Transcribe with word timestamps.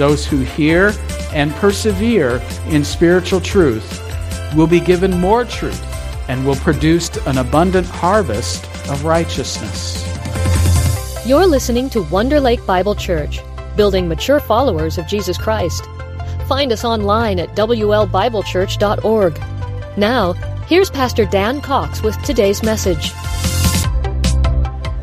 those 0.00 0.26
who 0.26 0.38
hear 0.38 0.94
and 1.32 1.52
persevere 1.56 2.42
in 2.68 2.82
spiritual 2.82 3.38
truth 3.38 4.02
will 4.56 4.66
be 4.66 4.80
given 4.80 5.20
more 5.20 5.44
truth 5.44 5.80
and 6.28 6.44
will 6.46 6.56
produce 6.56 7.14
an 7.26 7.36
abundant 7.36 7.86
harvest 7.86 8.64
of 8.88 9.04
righteousness. 9.04 10.06
You're 11.26 11.46
listening 11.46 11.90
to 11.90 12.02
Wonder 12.04 12.40
Lake 12.40 12.64
Bible 12.64 12.94
Church, 12.94 13.40
building 13.76 14.08
mature 14.08 14.40
followers 14.40 14.96
of 14.96 15.06
Jesus 15.06 15.36
Christ. 15.36 15.84
Find 16.48 16.72
us 16.72 16.82
online 16.82 17.38
at 17.38 17.54
WLBibleChurch.org. 17.54 19.38
Now, 19.98 20.32
here's 20.66 20.90
Pastor 20.90 21.26
Dan 21.26 21.60
Cox 21.60 22.02
with 22.02 22.20
today's 22.22 22.62
message. 22.62 23.12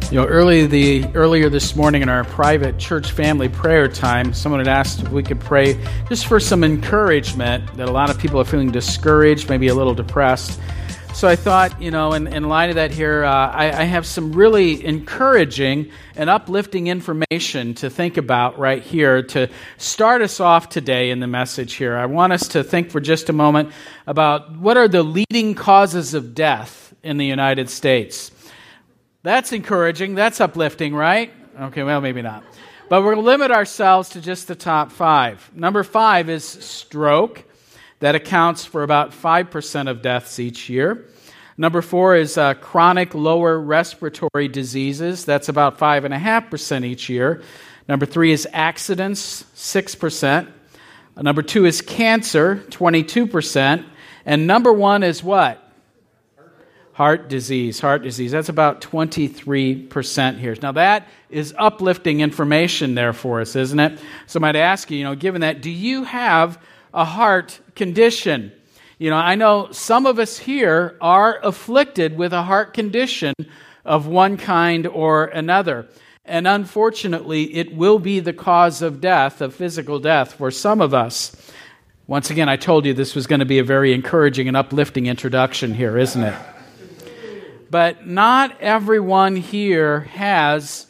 You 0.10 0.22
know, 0.22 0.26
early 0.26 0.66
the 0.66 1.06
earlier 1.16 1.50
this 1.50 1.76
morning 1.76 2.02
in 2.02 2.08
our 2.08 2.24
private 2.24 2.78
church 2.78 3.12
family 3.12 3.50
prayer 3.50 3.90
time, 3.90 4.34
someone 4.34 4.62
had 4.62 4.70
asked 4.70 5.02
if 5.02 5.10
we 5.10 5.22
could 5.22 5.42
pray 5.42 5.78
just 6.08 6.28
for 6.28 6.40
some 6.40 6.64
encouragement 6.64 7.76
that 7.76 7.90
a 7.90 7.92
lot 7.92 8.10
of 8.10 8.18
people 8.18 8.40
are 8.40 8.46
feeling 8.46 8.72
discouraged, 8.72 9.50
maybe 9.50 9.68
a 9.68 9.76
little 9.76 9.94
depressed. 9.94 10.62
So 11.14 11.28
I 11.28 11.36
thought, 11.36 11.82
you 11.82 11.92
know, 11.92 12.14
in, 12.14 12.26
in 12.28 12.48
light 12.48 12.70
of 12.70 12.76
that 12.76 12.92
here, 12.92 13.26
uh, 13.26 13.50
I, 13.50 13.82
I, 13.82 13.84
have 13.84 14.06
some 14.06 14.32
really 14.32 14.86
encouraging 14.86 15.92
and 16.16 16.30
uplifting 16.30 16.88
information 16.88 17.74
to 17.74 17.90
think 17.90 18.16
about 18.16 18.58
right 18.58 18.82
here 18.82 19.24
to 19.24 19.50
start 19.78 20.22
us 20.22 20.40
off 20.40 20.70
today 20.70 21.10
in 21.10 21.20
the 21.20 21.28
message 21.28 21.74
here. 21.74 21.98
I 21.98 22.06
want 22.06 22.32
us 22.32 22.48
to 22.50 22.64
think 22.64 22.92
for 22.92 23.02
just 23.02 23.28
a 23.28 23.34
moment 23.34 23.74
about 24.06 24.56
what 24.56 24.78
are 24.78 24.88
the 24.88 25.04
leading 25.04 25.54
causes 25.54 26.14
of 26.14 26.34
death 26.34 26.94
in 27.04 27.18
the 27.18 27.26
United 27.26 27.70
States. 27.70 28.32
That's 29.28 29.52
encouraging. 29.52 30.16
That's 30.16 30.40
uplifting, 30.40 30.96
right? 30.96 31.34
Okay, 31.60 31.84
well, 31.84 32.00
maybe 32.00 32.22
not. 32.22 32.46
But 32.88 33.02
we're 33.02 33.16
going 33.16 33.26
to 33.26 33.30
limit 33.30 33.52
ourselves 33.52 34.08
to 34.12 34.22
just 34.22 34.48
the 34.48 34.56
top 34.56 34.90
five. 34.90 35.52
Number 35.54 35.84
five 35.84 36.30
is 36.30 36.46
stroke. 36.46 37.44
That 38.00 38.16
accounts 38.16 38.64
for 38.64 38.84
about 38.84 39.12
5% 39.12 39.90
of 39.90 40.02
deaths 40.02 40.40
each 40.40 40.70
year. 40.70 41.10
Number 41.58 41.82
four 41.82 42.16
is 42.16 42.38
uh, 42.38 42.54
chronic 42.54 43.14
lower 43.14 43.60
respiratory 43.60 44.48
diseases. 44.48 45.26
That's 45.26 45.50
about 45.50 45.78
5.5% 45.78 46.86
each 46.86 47.10
year. 47.10 47.44
Number 47.90 48.06
three 48.06 48.32
is 48.32 48.48
accidents, 48.54 49.44
6%. 49.58 50.48
Uh, 51.18 51.22
number 51.22 51.42
two 51.42 51.66
is 51.66 51.82
cancer, 51.82 52.64
22%. 52.70 53.84
And 54.26 54.48
number 54.48 54.72
one 54.72 55.04
is 55.04 55.22
what? 55.22 55.67
Heart 56.98 57.30
disease, 57.30 57.80
heart 57.80 58.02
disease. 58.02 58.32
That's 58.32 58.50
about 58.50 58.82
23% 58.82 60.40
here. 60.40 60.56
Now, 60.64 60.72
that 60.72 61.08
is 61.30 61.54
uplifting 61.56 62.22
information 62.22 62.96
there 62.96 63.14
for 63.14 63.40
us, 63.40 63.56
isn't 63.56 63.80
it? 63.80 64.00
So, 64.26 64.40
I 64.40 64.42
might 64.42 64.56
ask 64.56 64.90
you, 64.90 64.98
you 64.98 65.04
know, 65.04 65.14
given 65.14 65.42
that, 65.42 65.62
do 65.62 65.70
you 65.70 66.06
have 66.06 66.60
a 66.96 67.06
heart 67.06 67.60
condition? 67.76 68.52
You 68.98 69.12
know, 69.12 69.16
I 69.16 69.36
know 69.36 69.72
some 69.72 70.08
of 70.08 70.18
us 70.18 70.40
here 70.40 70.98
are 71.00 71.40
afflicted 71.44 72.18
with 72.18 72.34
a 72.34 72.42
heart 72.42 72.74
condition 72.74 73.36
of 73.86 74.08
one 74.08 74.36
kind 74.36 74.88
or 74.88 75.26
another. 75.26 75.88
And 76.26 76.48
unfortunately, 76.48 77.54
it 77.54 77.76
will 77.76 78.00
be 78.00 78.22
the 78.22 78.34
cause 78.34 78.82
of 78.82 79.00
death, 79.02 79.40
of 79.40 79.54
physical 79.54 80.00
death, 80.00 80.34
for 80.34 80.50
some 80.50 80.82
of 80.82 80.96
us. 80.96 81.36
Once 82.08 82.32
again, 82.32 82.50
I 82.50 82.56
told 82.56 82.88
you 82.88 82.96
this 82.96 83.14
was 83.14 83.28
going 83.28 83.42
to 83.42 83.46
be 83.46 83.60
a 83.60 83.64
very 83.64 83.94
encouraging 83.94 84.48
and 84.48 84.58
uplifting 84.58 85.06
introduction 85.06 85.76
here, 85.76 85.96
isn't 85.96 86.24
it? 86.24 86.57
But 87.70 88.08
not 88.08 88.60
everyone 88.62 89.36
here 89.36 90.02
has 90.02 90.88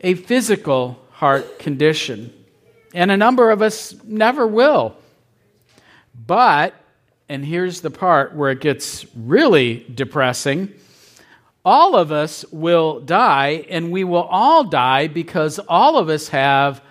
a 0.00 0.14
physical 0.14 0.98
heart 1.12 1.58
condition. 1.58 2.32
And 2.94 3.10
a 3.10 3.16
number 3.16 3.50
of 3.50 3.62
us 3.62 3.94
never 4.04 4.46
will. 4.46 4.96
But, 6.26 6.74
and 7.28 7.44
here's 7.44 7.80
the 7.80 7.90
part 7.90 8.34
where 8.34 8.50
it 8.50 8.60
gets 8.60 9.06
really 9.14 9.86
depressing 9.94 10.72
all 11.64 11.94
of 11.94 12.10
us 12.10 12.44
will 12.50 13.00
die, 13.00 13.66
and 13.68 13.92
we 13.92 14.02
will 14.04 14.22
all 14.22 14.64
die 14.64 15.08
because 15.08 15.58
all 15.58 15.98
of 15.98 16.08
us 16.08 16.28
have 16.28 16.82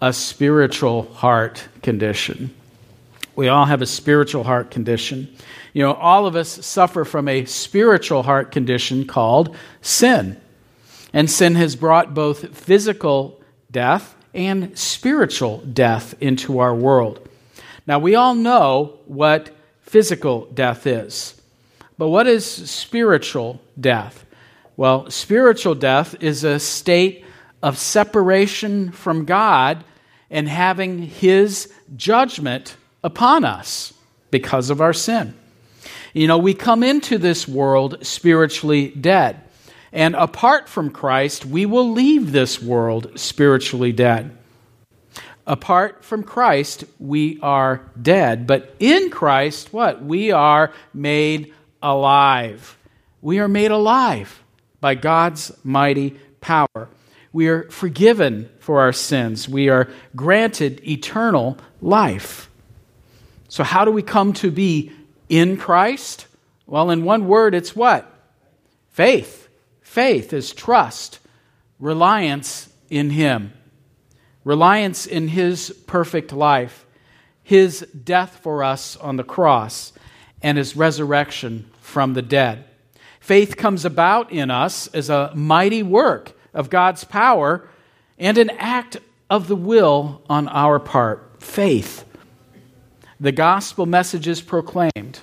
a 0.00 0.12
spiritual 0.12 1.04
heart 1.14 1.66
condition. 1.82 2.54
We 3.34 3.48
all 3.48 3.64
have 3.64 3.80
a 3.80 3.86
spiritual 3.86 4.44
heart 4.44 4.70
condition. 4.70 5.34
You 5.72 5.82
know, 5.82 5.94
all 5.94 6.26
of 6.26 6.36
us 6.36 6.64
suffer 6.64 7.04
from 7.04 7.28
a 7.28 7.44
spiritual 7.46 8.22
heart 8.22 8.52
condition 8.52 9.06
called 9.06 9.56
sin. 9.80 10.40
And 11.12 11.30
sin 11.30 11.54
has 11.54 11.76
brought 11.76 12.14
both 12.14 12.56
physical 12.56 13.40
death 13.70 14.14
and 14.34 14.78
spiritual 14.78 15.58
death 15.58 16.14
into 16.20 16.58
our 16.58 16.74
world. 16.74 17.28
Now, 17.86 17.98
we 17.98 18.14
all 18.14 18.34
know 18.34 18.98
what 19.06 19.50
physical 19.80 20.46
death 20.46 20.86
is. 20.86 21.40
But 21.98 22.08
what 22.08 22.26
is 22.26 22.46
spiritual 22.46 23.60
death? 23.78 24.24
Well, 24.76 25.10
spiritual 25.10 25.74
death 25.74 26.16
is 26.20 26.44
a 26.44 26.58
state 26.58 27.24
of 27.62 27.78
separation 27.78 28.90
from 28.90 29.24
God 29.24 29.84
and 30.30 30.48
having 30.48 31.02
His 31.02 31.72
judgment 31.94 32.76
upon 33.04 33.44
us 33.44 33.92
because 34.30 34.70
of 34.70 34.80
our 34.80 34.92
sin. 34.92 35.34
You 36.12 36.26
know, 36.26 36.38
we 36.38 36.54
come 36.54 36.82
into 36.82 37.18
this 37.18 37.48
world 37.48 38.04
spiritually 38.04 38.88
dead. 38.88 39.40
And 39.92 40.14
apart 40.14 40.68
from 40.68 40.90
Christ, 40.90 41.44
we 41.44 41.66
will 41.66 41.90
leave 41.90 42.32
this 42.32 42.60
world 42.62 43.18
spiritually 43.18 43.92
dead. 43.92 44.36
Apart 45.46 46.04
from 46.04 46.22
Christ, 46.22 46.84
we 46.98 47.38
are 47.40 47.90
dead. 48.00 48.46
But 48.46 48.74
in 48.78 49.10
Christ, 49.10 49.72
what? 49.72 50.02
We 50.02 50.30
are 50.30 50.72
made 50.94 51.52
alive. 51.82 52.78
We 53.20 53.38
are 53.38 53.48
made 53.48 53.70
alive 53.70 54.42
by 54.80 54.94
God's 54.94 55.52
mighty 55.64 56.16
power. 56.40 56.88
We 57.32 57.48
are 57.48 57.64
forgiven 57.70 58.50
for 58.60 58.80
our 58.80 58.92
sins. 58.92 59.48
We 59.48 59.68
are 59.68 59.88
granted 60.14 60.86
eternal 60.86 61.58
life. 61.80 62.50
So, 63.48 63.64
how 63.64 63.84
do 63.84 63.90
we 63.90 64.02
come 64.02 64.32
to 64.34 64.50
be 64.50 64.92
in 65.32 65.56
Christ? 65.56 66.26
Well, 66.66 66.90
in 66.90 67.04
one 67.04 67.26
word, 67.26 67.54
it's 67.54 67.74
what? 67.74 68.06
Faith. 68.90 69.48
Faith 69.80 70.34
is 70.34 70.52
trust, 70.52 71.20
reliance 71.80 72.70
in 72.90 73.08
Him, 73.08 73.54
reliance 74.44 75.06
in 75.06 75.28
His 75.28 75.70
perfect 75.86 76.34
life, 76.34 76.84
His 77.42 77.80
death 77.80 78.40
for 78.42 78.62
us 78.62 78.94
on 78.96 79.16
the 79.16 79.24
cross, 79.24 79.94
and 80.42 80.58
His 80.58 80.76
resurrection 80.76 81.70
from 81.80 82.12
the 82.12 82.22
dead. 82.22 82.66
Faith 83.18 83.56
comes 83.56 83.86
about 83.86 84.30
in 84.30 84.50
us 84.50 84.86
as 84.88 85.08
a 85.08 85.32
mighty 85.34 85.82
work 85.82 86.32
of 86.52 86.68
God's 86.68 87.04
power 87.04 87.66
and 88.18 88.36
an 88.36 88.50
act 88.58 88.98
of 89.30 89.48
the 89.48 89.56
will 89.56 90.20
on 90.28 90.46
our 90.48 90.78
part. 90.78 91.42
Faith 91.42 92.04
the 93.22 93.30
gospel 93.30 93.86
message 93.86 94.26
is 94.26 94.40
proclaimed, 94.40 95.20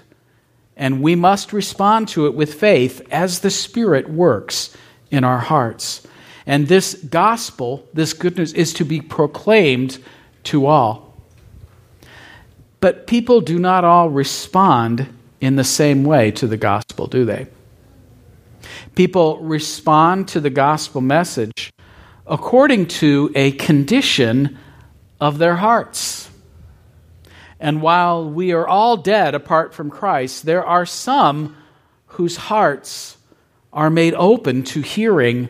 and 0.77 1.01
we 1.01 1.15
must 1.15 1.51
respond 1.51 2.07
to 2.07 2.27
it 2.27 2.33
with 2.33 2.53
faith 2.53 3.05
as 3.11 3.39
the 3.39 3.49
Spirit 3.49 4.09
works 4.09 4.75
in 5.11 5.25
our 5.25 5.39
hearts. 5.39 6.07
And 6.45 6.69
this 6.69 6.93
gospel, 6.93 7.85
this 7.93 8.13
good 8.13 8.37
news, 8.37 8.53
is 8.53 8.73
to 8.75 8.85
be 8.85 9.01
proclaimed 9.01 9.99
to 10.45 10.65
all. 10.65 11.13
But 12.79 13.05
people 13.05 13.41
do 13.41 13.59
not 13.59 13.83
all 13.83 14.09
respond 14.09 15.13
in 15.41 15.57
the 15.57 15.65
same 15.65 16.05
way 16.05 16.31
to 16.31 16.47
the 16.47 16.55
gospel, 16.55 17.07
do 17.07 17.25
they? 17.25 17.47
People 18.95 19.39
respond 19.39 20.29
to 20.29 20.39
the 20.39 20.49
gospel 20.49 21.01
message 21.01 21.69
according 22.25 22.85
to 22.85 23.29
a 23.35 23.51
condition 23.51 24.57
of 25.19 25.37
their 25.37 25.57
hearts. 25.57 26.28
And 27.59 27.81
while 27.81 28.29
we 28.29 28.51
are 28.53 28.67
all 28.67 28.97
dead 28.97 29.35
apart 29.35 29.73
from 29.73 29.89
Christ, 29.89 30.45
there 30.45 30.65
are 30.65 30.85
some 30.85 31.57
whose 32.07 32.37
hearts 32.37 33.17
are 33.73 33.89
made 33.89 34.13
open 34.13 34.63
to 34.63 34.81
hearing 34.81 35.49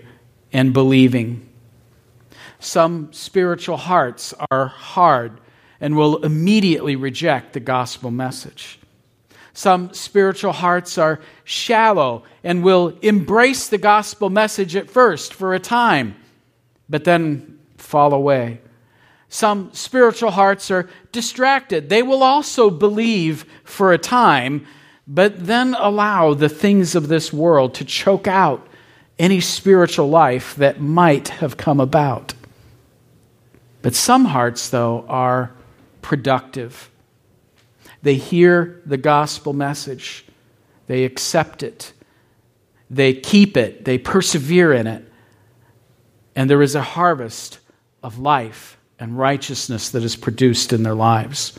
and 0.51 0.73
believing. 0.73 1.47
Some 2.59 3.13
spiritual 3.13 3.77
hearts 3.77 4.33
are 4.51 4.67
hard 4.67 5.39
and 5.79 5.95
will 5.95 6.17
immediately 6.23 6.95
reject 6.95 7.53
the 7.53 7.59
gospel 7.59 8.11
message. 8.11 8.79
Some 9.53 9.93
spiritual 9.93 10.51
hearts 10.51 10.97
are 10.97 11.19
shallow 11.43 12.23
and 12.43 12.63
will 12.63 12.97
embrace 13.01 13.67
the 13.67 13.77
gospel 13.77 14.29
message 14.29 14.75
at 14.75 14.89
first 14.89 15.33
for 15.33 15.53
a 15.53 15.59
time, 15.59 16.15
but 16.89 17.03
then 17.03 17.59
fall 17.77 18.13
away. 18.13 18.61
Some 19.29 19.71
spiritual 19.73 20.31
hearts 20.31 20.71
are 20.71 20.89
distracted. 21.11 21.89
They 21.89 22.01
will 22.01 22.23
also 22.23 22.71
believe 22.71 23.45
for 23.63 23.93
a 23.93 23.99
time, 23.99 24.65
but 25.07 25.45
then 25.45 25.75
allow 25.77 26.33
the 26.33 26.49
things 26.49 26.95
of 26.95 27.07
this 27.07 27.31
world 27.31 27.75
to 27.75 27.85
choke 27.85 28.27
out 28.27 28.65
any 29.19 29.39
spiritual 29.39 30.09
life 30.09 30.55
that 30.55 30.81
might 30.81 31.27
have 31.27 31.57
come 31.57 31.79
about. 31.79 32.33
But 33.83 33.93
some 33.93 34.25
hearts, 34.25 34.69
though, 34.69 35.05
are 35.07 35.51
productive. 36.01 36.89
They 38.01 38.15
hear 38.15 38.81
the 38.85 38.97
gospel 38.97 39.53
message, 39.53 40.25
they 40.87 41.03
accept 41.03 41.61
it, 41.61 41.93
they 42.89 43.13
keep 43.13 43.55
it, 43.55 43.85
they 43.85 43.99
persevere 43.99 44.73
in 44.73 44.87
it, 44.87 45.05
and 46.35 46.49
there 46.49 46.63
is 46.63 46.73
a 46.73 46.81
harvest 46.81 47.59
of 48.01 48.17
life 48.17 48.78
and 48.99 49.17
righteousness 49.17 49.89
that 49.89 50.03
is 50.03 50.15
produced 50.15 50.73
in 50.73 50.83
their 50.83 50.93
lives. 50.93 51.57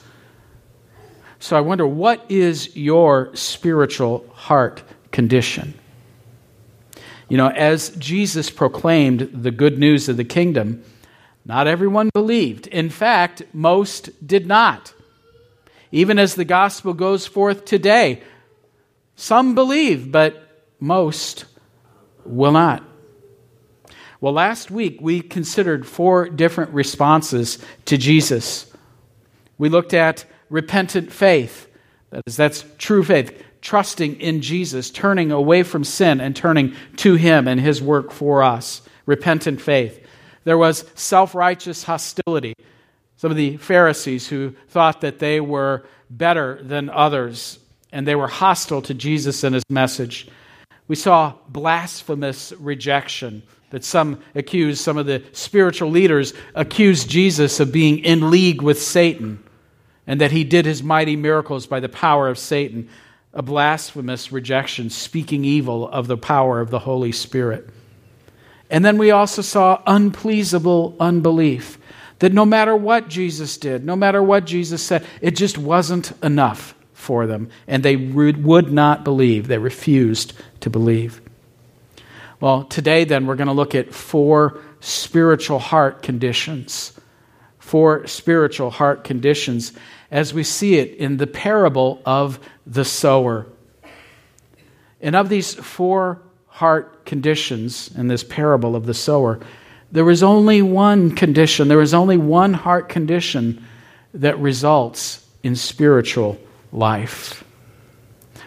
So 1.39 1.57
I 1.57 1.61
wonder, 1.61 1.87
what 1.87 2.25
is 2.29 2.77
your 2.77 3.35
spiritual 3.35 4.29
heart 4.35 4.83
condition? 5.11 5.75
You 7.31 7.39
know, 7.39 7.49
as 7.49 7.91
Jesus 7.91 8.51
proclaimed 8.51 9.31
the 9.33 9.51
good 9.51 9.79
news 9.79 10.09
of 10.09 10.17
the 10.17 10.25
kingdom, 10.25 10.85
not 11.45 11.67
everyone 11.67 12.11
believed. 12.13 12.67
In 12.67 12.91
fact, 12.91 13.43
most 13.53 14.27
did 14.27 14.47
not. 14.47 14.93
Even 15.93 16.19
as 16.19 16.35
the 16.35 16.45
gospel 16.45 16.93
goes 16.93 17.27
forth 17.27 17.65
today, 17.65 18.23
some 19.17 19.55
believe, 19.55 20.13
but 20.13 20.67
most 20.79 21.47
will 22.25 22.53
not. 22.53 22.85
Well, 24.21 24.35
last 24.35 24.71
week 24.71 24.99
we 25.01 25.23
considered 25.23 25.87
four 25.87 26.29
different 26.29 26.73
responses 26.73 27.59
to 27.87 27.97
Jesus. 27.97 28.71
We 29.57 29.71
looked 29.71 29.95
at 29.95 30.27
repentant 30.51 31.11
faith, 31.11 31.69
that 32.11 32.23
is, 32.27 32.37
that's 32.37 32.65
true 32.77 33.03
faith, 33.03 33.43
trusting 33.63 34.21
in 34.21 34.43
Jesus, 34.43 34.91
turning 34.91 35.33
away 35.33 35.63
from 35.63 35.85
sin 35.85 36.21
and 36.21 36.37
turning 36.37 36.75
to 36.97 37.15
Him 37.15 37.49
and 37.49 37.59
His 37.59 37.81
work 37.81 38.11
for 38.11 38.43
us. 38.43 38.83
Repentant 39.07 39.61
faith. 39.61 40.07
There 40.45 40.59
was 40.59 40.85
self 40.95 41.35
righteous 41.35 41.83
hostility. 41.85 42.55
Some 43.17 43.31
of 43.31 43.37
the 43.37 43.57
Pharisees 43.57 44.29
who 44.29 44.55
thought 44.69 45.01
that 45.01 45.19
they 45.19 45.41
were 45.41 45.87
better 46.11 46.61
than 46.63 46.91
others 46.91 47.59
and 47.93 48.07
they 48.07 48.15
were 48.15 48.29
hostile 48.29 48.83
to 48.83 48.95
Jesus 48.95 49.45
and 49.45 49.55
his 49.55 49.65
message. 49.71 50.29
We 50.89 50.97
saw 50.97 51.35
blasphemous 51.49 52.53
rejection 52.59 53.43
that 53.71 53.85
some 53.85 54.21
accused, 54.35 54.81
some 54.81 54.99
of 54.99 55.07
the 55.07 55.23
spiritual 55.33 55.91
leaders 55.91 56.35
accused 56.55 57.09
Jesus 57.09 57.61
of 57.61 57.73
being 57.73 58.01
in 58.01 58.31
league 58.31 58.63
with 58.63 58.81
Satan 58.81 59.43
and 60.07 60.21
that 60.21 60.33
he 60.33 60.45
did 60.45 60.67
his 60.67 60.83
mighty 60.83 61.17
miracles 61.17 61.67
by 61.67 61.81
the 61.81 61.89
power 61.89 62.29
of 62.29 62.39
Satan. 62.39 62.89
A 63.33 63.43
blasphemous 63.43 64.33
rejection, 64.33 64.91
speaking 64.91 65.45
evil 65.45 65.89
of 65.89 66.09
the 66.09 66.17
power 66.17 66.61
of 66.61 66.71
the 66.71 66.81
Holy 66.81 67.13
Spirit. 67.13 67.69
And 68.69 68.85
then 68.85 68.99
we 68.99 69.13
also 69.13 69.41
saw 69.41 69.81
unpleasable 69.87 70.97
unbelief. 70.99 71.79
That 72.19 72.33
no 72.33 72.45
matter 72.45 72.75
what 72.75 73.09
Jesus 73.09 73.57
did, 73.57 73.85
no 73.85 73.95
matter 73.95 74.21
what 74.21 74.47
Jesus 74.47 74.83
said, 74.83 75.07
it 75.21 75.37
just 75.37 75.57
wasn't 75.57 76.13
enough 76.25 76.75
for 76.93 77.29
them. 77.29 77.49
And 77.69 77.85
they 77.85 77.95
would 77.95 78.73
not 78.73 79.05
believe. 79.05 79.47
They 79.47 79.59
refused 79.59 80.33
to 80.61 80.71
believe. 80.71 81.21
Well, 82.41 82.65
today 82.65 83.05
then 83.05 83.27
we're 83.27 83.37
going 83.37 83.49
to 83.49 83.53
look 83.53 83.75
at 83.75 83.93
four 83.93 84.59
spiritual 84.81 85.59
heart 85.59 86.03
conditions. 86.03 86.99
Four 87.59 88.07
spiritual 88.07 88.71
heart 88.71 89.05
conditions 89.05 89.73
as 90.11 90.33
we 90.33 90.43
see 90.43 90.77
it 90.77 90.97
in 90.97 91.19
the 91.19 91.27
parable 91.27 92.01
of 92.07 92.41
the 92.67 92.85
sower. 92.85 93.47
And 95.03 95.15
of 95.15 95.29
these 95.29 95.55
four 95.55 96.23
heart 96.47 97.05
conditions 97.05 97.95
in 97.95 98.09
this 98.09 98.25
parable 98.25 98.75
of 98.75 98.87
the 98.87 98.95
sower, 98.95 99.41
there 99.93 100.09
is 100.09 100.23
only 100.23 100.63
one 100.63 101.15
condition, 101.15 101.69
there 101.69 101.81
is 101.81 101.95
only 101.95 102.17
one 102.17 102.55
heart 102.55 102.89
condition 102.89 103.65
that 104.15 104.39
results 104.39 105.27
in 105.43 105.57
spiritual 105.57 106.39
life. 106.73 107.45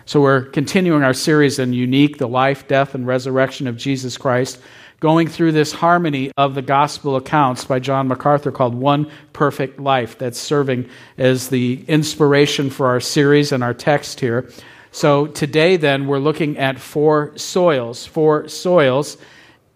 So 0.05 0.19
we're 0.19 0.41
continuing 0.41 1.01
our 1.01 1.13
series 1.13 1.61
on 1.61 1.71
Unique, 1.71 2.17
the 2.17 2.27
life, 2.27 2.67
death, 2.67 2.93
and 2.93 3.07
resurrection 3.07 3.67
of 3.67 3.77
Jesus 3.77 4.17
Christ, 4.17 4.59
going 4.99 5.29
through 5.29 5.53
this 5.53 5.71
harmony 5.71 6.29
of 6.35 6.55
the 6.55 6.61
gospel 6.61 7.15
accounts 7.15 7.63
by 7.63 7.79
John 7.79 8.09
MacArthur 8.09 8.51
called 8.51 8.75
One 8.75 9.09
Perfect 9.31 9.79
Life. 9.79 10.17
That's 10.17 10.37
serving 10.37 10.89
as 11.17 11.47
the 11.47 11.85
inspiration 11.87 12.69
for 12.69 12.87
our 12.87 12.99
series 12.99 13.53
and 13.53 13.63
our 13.63 13.73
text 13.73 14.19
here. 14.19 14.49
So 14.91 15.27
today, 15.27 15.77
then, 15.77 16.05
we're 16.05 16.19
looking 16.19 16.57
at 16.57 16.79
four 16.79 17.37
soils. 17.37 18.05
Four 18.05 18.49
soils 18.49 19.17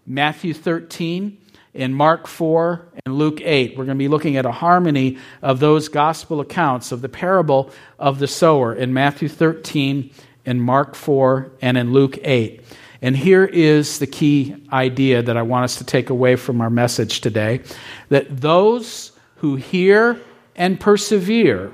Matthew 0.06 0.52
13, 0.52 1.38
in 1.74 1.92
Mark 1.92 2.26
4, 2.26 2.88
and 3.04 3.16
Luke 3.16 3.40
8. 3.42 3.76
We're 3.76 3.84
going 3.84 3.96
to 3.96 4.02
be 4.02 4.08
looking 4.08 4.36
at 4.36 4.46
a 4.46 4.52
harmony 4.52 5.18
of 5.42 5.60
those 5.60 5.88
gospel 5.88 6.40
accounts 6.40 6.92
of 6.92 7.02
the 7.02 7.08
parable 7.08 7.70
of 7.98 8.18
the 8.18 8.26
sower 8.26 8.74
in 8.74 8.92
Matthew 8.92 9.28
13, 9.28 10.10
in 10.44 10.60
Mark 10.60 10.94
4, 10.94 11.52
and 11.60 11.76
in 11.76 11.92
Luke 11.92 12.18
8. 12.22 12.62
And 13.00 13.16
here 13.16 13.44
is 13.44 13.98
the 13.98 14.06
key 14.06 14.56
idea 14.72 15.22
that 15.22 15.36
I 15.36 15.42
want 15.42 15.64
us 15.64 15.76
to 15.76 15.84
take 15.84 16.10
away 16.10 16.36
from 16.36 16.60
our 16.60 16.70
message 16.70 17.20
today 17.20 17.60
that 18.08 18.40
those 18.40 19.12
who 19.36 19.56
hear 19.56 20.20
and 20.56 20.80
persevere, 20.80 21.72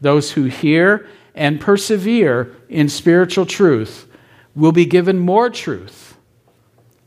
those 0.00 0.32
who 0.32 0.44
hear 0.44 1.06
and 1.34 1.60
persevere 1.60 2.56
in 2.70 2.88
spiritual 2.88 3.44
truth 3.44 4.08
will 4.54 4.72
be 4.72 4.86
given 4.86 5.18
more 5.18 5.50
truth 5.50 6.05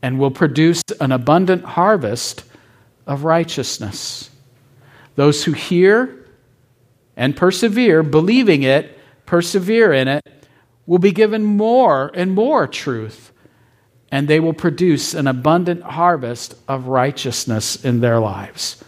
and 0.02 0.18
will 0.18 0.30
produce 0.30 0.82
an 1.00 1.12
abundant 1.12 1.64
harvest 1.64 2.44
of 3.06 3.24
righteousness. 3.24 4.30
Those 5.16 5.44
who 5.44 5.52
hear 5.52 6.26
and 7.16 7.36
persevere, 7.36 8.02
believing 8.02 8.62
it, 8.62 8.98
persevere 9.26 9.92
in 9.92 10.08
it, 10.08 10.24
will 10.86 10.98
be 10.98 11.12
given 11.12 11.44
more 11.44 12.10
and 12.14 12.34
more 12.34 12.66
truth, 12.66 13.32
and 14.10 14.26
they 14.26 14.40
will 14.40 14.54
produce 14.54 15.14
an 15.14 15.26
abundant 15.26 15.82
harvest 15.82 16.54
of 16.66 16.86
righteousness 16.86 17.84
in 17.84 18.00
their 18.00 18.18
lives. 18.18 18.82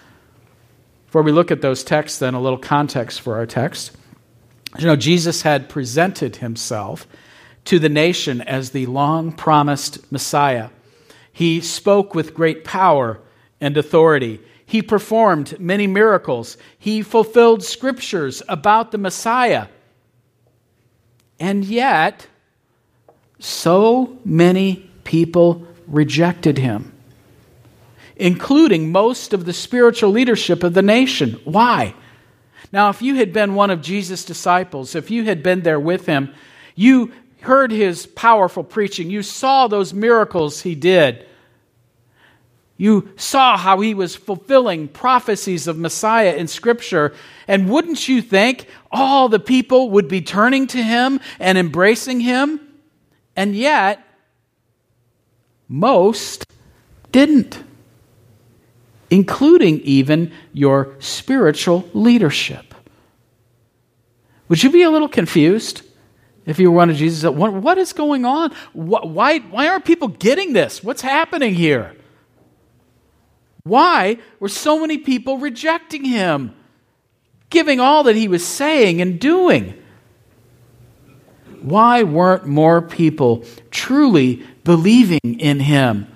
Before 1.06 1.22
we 1.22 1.32
look 1.32 1.50
at 1.50 1.60
those 1.60 1.84
texts, 1.84 2.18
then, 2.18 2.34
a 2.34 2.40
little 2.40 2.58
context 2.58 3.20
for 3.20 3.36
our 3.36 3.46
text. 3.46 3.92
You 4.78 4.86
know, 4.86 4.96
Jesus 4.96 5.42
had 5.42 5.68
presented 5.68 6.36
himself 6.36 7.06
to 7.66 7.78
the 7.78 7.90
nation 7.90 8.40
as 8.40 8.70
the 8.70 8.86
long 8.86 9.30
promised 9.30 10.10
Messiah. 10.10 10.70
He 11.32 11.60
spoke 11.60 12.14
with 12.14 12.34
great 12.34 12.64
power 12.64 13.20
and 13.60 13.76
authority. 13.76 14.40
He 14.66 14.82
performed 14.82 15.58
many 15.58 15.86
miracles. 15.86 16.56
He 16.78 17.02
fulfilled 17.02 17.64
scriptures 17.64 18.42
about 18.48 18.90
the 18.90 18.98
Messiah. 18.98 19.68
And 21.38 21.64
yet, 21.64 22.26
so 23.38 24.18
many 24.24 24.90
people 25.04 25.66
rejected 25.86 26.58
him, 26.58 26.92
including 28.16 28.92
most 28.92 29.32
of 29.32 29.44
the 29.44 29.52
spiritual 29.52 30.10
leadership 30.10 30.62
of 30.62 30.74
the 30.74 30.82
nation. 30.82 31.40
Why? 31.44 31.94
Now, 32.72 32.88
if 32.88 33.02
you 33.02 33.16
had 33.16 33.32
been 33.32 33.54
one 33.54 33.70
of 33.70 33.82
Jesus' 33.82 34.24
disciples, 34.24 34.94
if 34.94 35.10
you 35.10 35.24
had 35.24 35.42
been 35.42 35.62
there 35.62 35.80
with 35.80 36.06
him, 36.06 36.32
you 36.74 37.12
heard 37.42 37.70
his 37.70 38.06
powerful 38.06 38.64
preaching, 38.64 39.10
you 39.10 39.22
saw 39.22 39.68
those 39.68 39.92
miracles 39.92 40.62
he 40.62 40.74
did. 40.74 41.26
You 42.76 43.10
saw 43.16 43.56
how 43.56 43.80
he 43.80 43.94
was 43.94 44.16
fulfilling 44.16 44.88
prophecies 44.88 45.68
of 45.68 45.78
Messiah 45.78 46.34
in 46.34 46.48
Scripture. 46.48 47.14
And 47.46 47.68
wouldn't 47.68 48.08
you 48.08 48.22
think 48.22 48.66
all 48.90 49.28
the 49.28 49.38
people 49.38 49.90
would 49.90 50.08
be 50.08 50.20
turning 50.20 50.66
to 50.68 50.82
him 50.82 51.20
and 51.38 51.58
embracing 51.58 52.20
him? 52.20 52.60
And 53.36 53.54
yet, 53.54 54.04
most 55.68 56.46
didn't 57.12 57.62
including 59.12 59.78
even 59.80 60.32
your 60.54 60.96
spiritual 60.98 61.86
leadership. 61.92 62.74
Would 64.48 64.62
you 64.62 64.70
be 64.70 64.82
a 64.84 64.90
little 64.90 65.08
confused 65.08 65.82
if 66.46 66.58
you 66.58 66.70
were 66.70 66.76
one 66.76 66.90
of 66.90 66.96
Jesus? 66.96 67.30
What, 67.30 67.52
what 67.52 67.78
is 67.78 67.92
going 67.92 68.24
on? 68.24 68.52
Why, 68.72 69.38
why 69.38 69.68
aren't 69.68 69.84
people 69.84 70.08
getting 70.08 70.52
this? 70.52 70.82
What's 70.82 71.02
happening 71.02 71.54
here? 71.54 71.94
Why 73.64 74.18
were 74.40 74.48
so 74.48 74.80
many 74.80 74.98
people 74.98 75.38
rejecting 75.38 76.04
him, 76.04 76.54
giving 77.48 77.78
all 77.78 78.04
that 78.04 78.16
he 78.16 78.26
was 78.28 78.46
saying 78.46 79.00
and 79.00 79.20
doing? 79.20 79.80
Why 81.60 82.02
weren't 82.02 82.44
more 82.44 82.82
people 82.82 83.44
truly 83.70 84.44
believing 84.64 85.20
in 85.38 85.60
him 85.60 86.08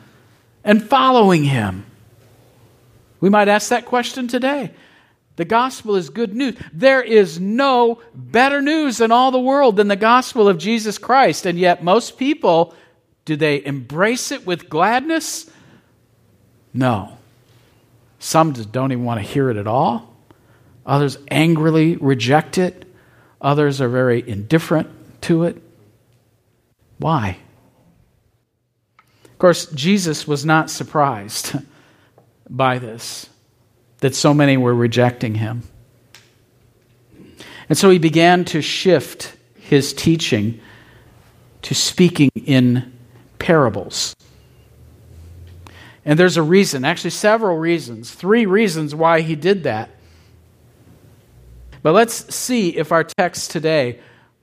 and 0.65 0.83
following 0.83 1.45
him? 1.45 1.87
We 3.21 3.31
might 3.31 3.49
ask 3.49 3.69
that 3.69 3.87
question 3.87 4.27
today. 4.27 4.73
The 5.37 5.45
gospel 5.45 5.97
is 5.97 6.11
good 6.11 6.35
news. 6.35 6.57
There 6.73 7.03
is 7.03 7.39
no 7.39 8.01
better 8.15 8.63
news 8.63 9.01
in 9.01 9.13
all 9.13 9.31
the 9.31 9.39
world 9.39 9.77
than 9.77 9.89
the 9.89 9.97
gospel 9.97 10.49
of 10.49 10.59
Jesus 10.59 10.99
Christ. 10.99 11.47
And 11.47 11.59
yet, 11.59 11.85
most 11.85 12.19
people, 12.19 12.75
do 13.27 13.37
they 13.37 13.65
embrace 13.65 14.33
it 14.33 14.47
with 14.47 14.69
gladness? 14.69 15.51
No. 16.73 17.19
Some 18.19 18.55
just 18.55 18.73
don't 18.73 18.93
even 18.93 19.05
want 19.05 19.21
to 19.21 19.27
hear 19.27 19.51
it 19.51 19.57
at 19.57 19.67
all. 19.67 20.15
Others 20.87 21.19
angrily 21.31 21.97
reject 21.97 22.57
it. 22.59 22.85
Others 23.41 23.81
are 23.81 23.89
very 23.89 24.27
indifferent 24.27 24.89
to 25.23 25.45
it. 25.45 25.63
Why? 26.99 27.39
Of 29.25 29.39
course, 29.39 29.67
Jesus 29.67 30.27
was 30.27 30.47
not 30.47 30.71
surprised 30.71 31.57
by 32.51 32.79
this, 32.79 33.29
that 34.01 34.15
so 34.15 34.35
many 34.35 34.57
were 34.57 34.75
rejecting 34.75 35.35
him. 35.35 35.63
And 37.69 37.77
so 37.77 37.91
he 37.91 37.99
began 37.99 38.45
to 38.47 38.63
shift 38.63 39.35
his 39.55 39.93
teaching 39.93 40.61
to 41.63 41.75
speaking 41.75 42.31
in 42.35 42.93
parables. 43.39 44.15
And 46.05 46.17
there's 46.19 46.37
a 46.37 46.43
reason, 46.43 46.85
actually, 46.85 47.11
several 47.11 47.57
reasons, 47.57 48.13
three 48.13 48.47
reasons 48.47 48.95
why 48.95 49.23
he 49.23 49.35
did 49.35 49.65
that. 49.65 49.91
But 51.83 51.93
let's 51.93 52.35
see 52.35 52.77
if 52.77 52.93
our 52.93 53.03
text 53.03 53.51
today 53.51 53.99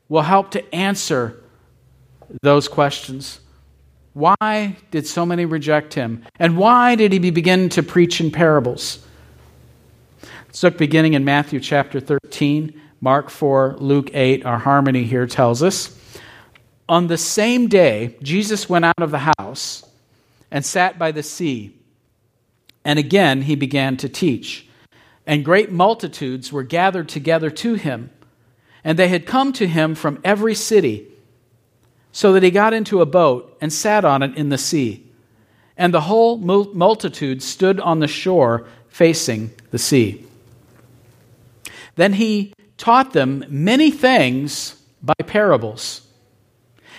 will 0.10 0.22
help 0.22 0.52
to 0.52 0.76
answer 0.76 1.42
those 2.42 2.68
questions. 2.68 3.40
Why 4.14 4.78
did 4.92 5.08
so 5.08 5.26
many 5.26 5.46
reject 5.46 5.94
him? 5.94 6.24
And 6.38 6.58
why 6.58 6.96
did 6.96 7.14
he 7.14 7.32
begin 7.32 7.70
to 7.70 7.84
preach 7.84 8.20
in 8.20 8.32
parables? 8.32 9.00
Look 10.62 10.78
beginning 10.78 11.14
in 11.14 11.26
Matthew 11.26 11.60
chapter 11.60 12.00
13, 12.00 12.80
Mark 13.02 13.30
4, 13.30 13.78
Luke 13.80 14.12
8. 14.14 14.46
Our 14.46 14.60
harmony 14.60 15.04
here 15.04 15.26
tells 15.26 15.64
us. 15.64 15.98
On 16.88 17.08
the 17.08 17.18
same 17.18 17.68
day, 17.68 18.16
Jesus 18.22 18.70
went 18.70 18.86
out 18.86 19.02
of 19.02 19.12
the 19.12 19.30
house 19.38 19.84
and 20.52 20.64
sat 20.64 21.00
by 21.00 21.12
the 21.12 21.24
sea. 21.24 21.76
And 22.86 22.98
again 22.98 23.42
he 23.42 23.56
began 23.56 23.98
to 23.98 24.08
teach. 24.08 24.68
And 25.26 25.44
great 25.44 25.72
multitudes 25.72 26.54
were 26.54 26.64
gathered 26.64 27.10
together 27.10 27.50
to 27.50 27.74
him. 27.74 28.12
And 28.86 29.00
they 29.00 29.10
had 29.10 29.26
come 29.26 29.52
to 29.54 29.68
him 29.68 29.96
from 29.96 30.22
every 30.24 30.56
city 30.56 31.08
so 32.14 32.32
that 32.34 32.44
he 32.44 32.52
got 32.52 32.74
into 32.74 33.02
a 33.02 33.06
boat 33.06 33.58
and 33.60 33.74
sat 33.74 34.06
on 34.06 34.24
it 34.24 34.38
in 34.38 34.48
the 34.48 34.58
sea. 34.58 35.06
And 35.76 35.94
the 35.94 36.02
whole 36.02 36.38
multitude 36.38 37.42
stood 37.42 37.82
on 37.82 38.00
the 38.00 38.08
shore 38.08 38.66
facing 38.88 39.52
the 39.72 39.80
sea. 39.80 40.26
Then 41.96 42.14
he 42.14 42.54
taught 42.78 43.14
them 43.14 43.46
many 43.48 43.92
things 43.92 44.82
by 45.02 45.14
parables, 45.26 46.08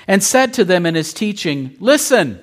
and 0.07 0.23
said 0.23 0.53
to 0.55 0.65
them 0.65 0.87
in 0.87 0.95
his 0.95 1.13
teaching, 1.15 1.77
Listen, 1.81 2.41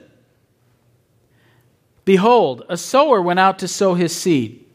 behold, 2.03 2.63
a 2.67 2.77
sower 2.77 3.21
went 3.21 3.39
out 3.39 3.59
to 3.59 3.67
sow 3.67 3.93
his 3.93 4.15
seed. 4.15 4.65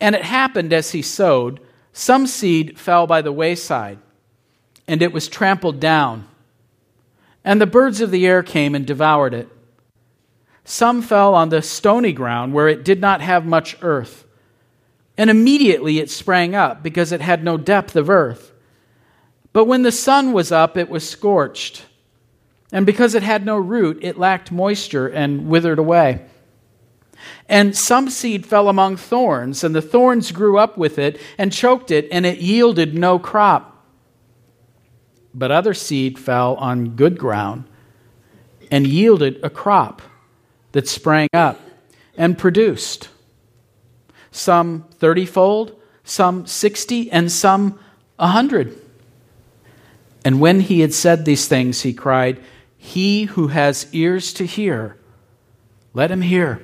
And 0.00 0.14
it 0.14 0.22
happened 0.22 0.72
as 0.72 0.90
he 0.92 1.02
sowed, 1.02 1.60
some 1.92 2.26
seed 2.26 2.78
fell 2.78 3.06
by 3.06 3.22
the 3.22 3.32
wayside, 3.32 3.98
and 4.88 5.02
it 5.02 5.12
was 5.12 5.28
trampled 5.28 5.78
down 5.78 6.26
and 7.44 7.60
the 7.60 7.66
birds 7.66 8.00
of 8.00 8.10
the 8.10 8.26
air 8.26 8.42
came 8.42 8.74
and 8.74 8.86
devoured 8.86 9.34
it. 9.34 9.48
Some 10.64 11.02
fell 11.02 11.34
on 11.34 11.48
the 11.48 11.62
stony 11.62 12.12
ground 12.12 12.52
where 12.52 12.68
it 12.68 12.84
did 12.84 13.00
not 13.00 13.20
have 13.20 13.44
much 13.44 13.76
earth, 13.82 14.24
and 15.16 15.30
immediately 15.30 15.98
it 15.98 16.10
sprang 16.10 16.54
up 16.54 16.82
because 16.82 17.12
it 17.12 17.20
had 17.20 17.44
no 17.44 17.56
depth 17.56 17.96
of 17.96 18.08
earth. 18.08 18.52
But 19.52 19.66
when 19.66 19.82
the 19.82 19.92
sun 19.92 20.32
was 20.32 20.50
up, 20.50 20.76
it 20.76 20.88
was 20.88 21.08
scorched, 21.08 21.84
and 22.72 22.86
because 22.86 23.14
it 23.14 23.22
had 23.22 23.44
no 23.44 23.58
root, 23.58 23.98
it 24.00 24.18
lacked 24.18 24.50
moisture 24.50 25.06
and 25.06 25.46
withered 25.48 25.78
away. 25.78 26.24
And 27.48 27.76
some 27.76 28.08
seed 28.08 28.46
fell 28.46 28.68
among 28.68 28.96
thorns, 28.96 29.62
and 29.62 29.74
the 29.74 29.82
thorns 29.82 30.32
grew 30.32 30.58
up 30.58 30.78
with 30.78 30.98
it 30.98 31.20
and 31.36 31.52
choked 31.52 31.90
it, 31.90 32.08
and 32.10 32.24
it 32.24 32.38
yielded 32.38 32.94
no 32.94 33.18
crop. 33.18 33.86
But 35.34 35.50
other 35.50 35.74
seed 35.74 36.18
fell 36.18 36.56
on 36.56 36.96
good 36.96 37.18
ground 37.18 37.64
and 38.70 38.86
yielded 38.86 39.38
a 39.42 39.50
crop 39.50 40.00
that 40.72 40.88
sprang 40.88 41.28
up 41.34 41.60
and 42.16 42.38
produced 42.38 43.08
some 44.32 44.86
thirtyfold, 44.98 45.76
some 46.02 46.46
sixty, 46.46 47.10
and 47.12 47.30
some 47.30 47.78
a 48.18 48.26
hundred. 48.26 48.76
And 50.24 50.40
when 50.40 50.60
he 50.60 50.80
had 50.80 50.92
said 50.92 51.24
these 51.24 51.46
things, 51.46 51.82
he 51.82 51.92
cried, 51.92 52.40
He 52.76 53.24
who 53.24 53.48
has 53.48 53.86
ears 53.92 54.32
to 54.34 54.44
hear, 54.44 54.96
let 55.94 56.10
him 56.10 56.22
hear. 56.22 56.60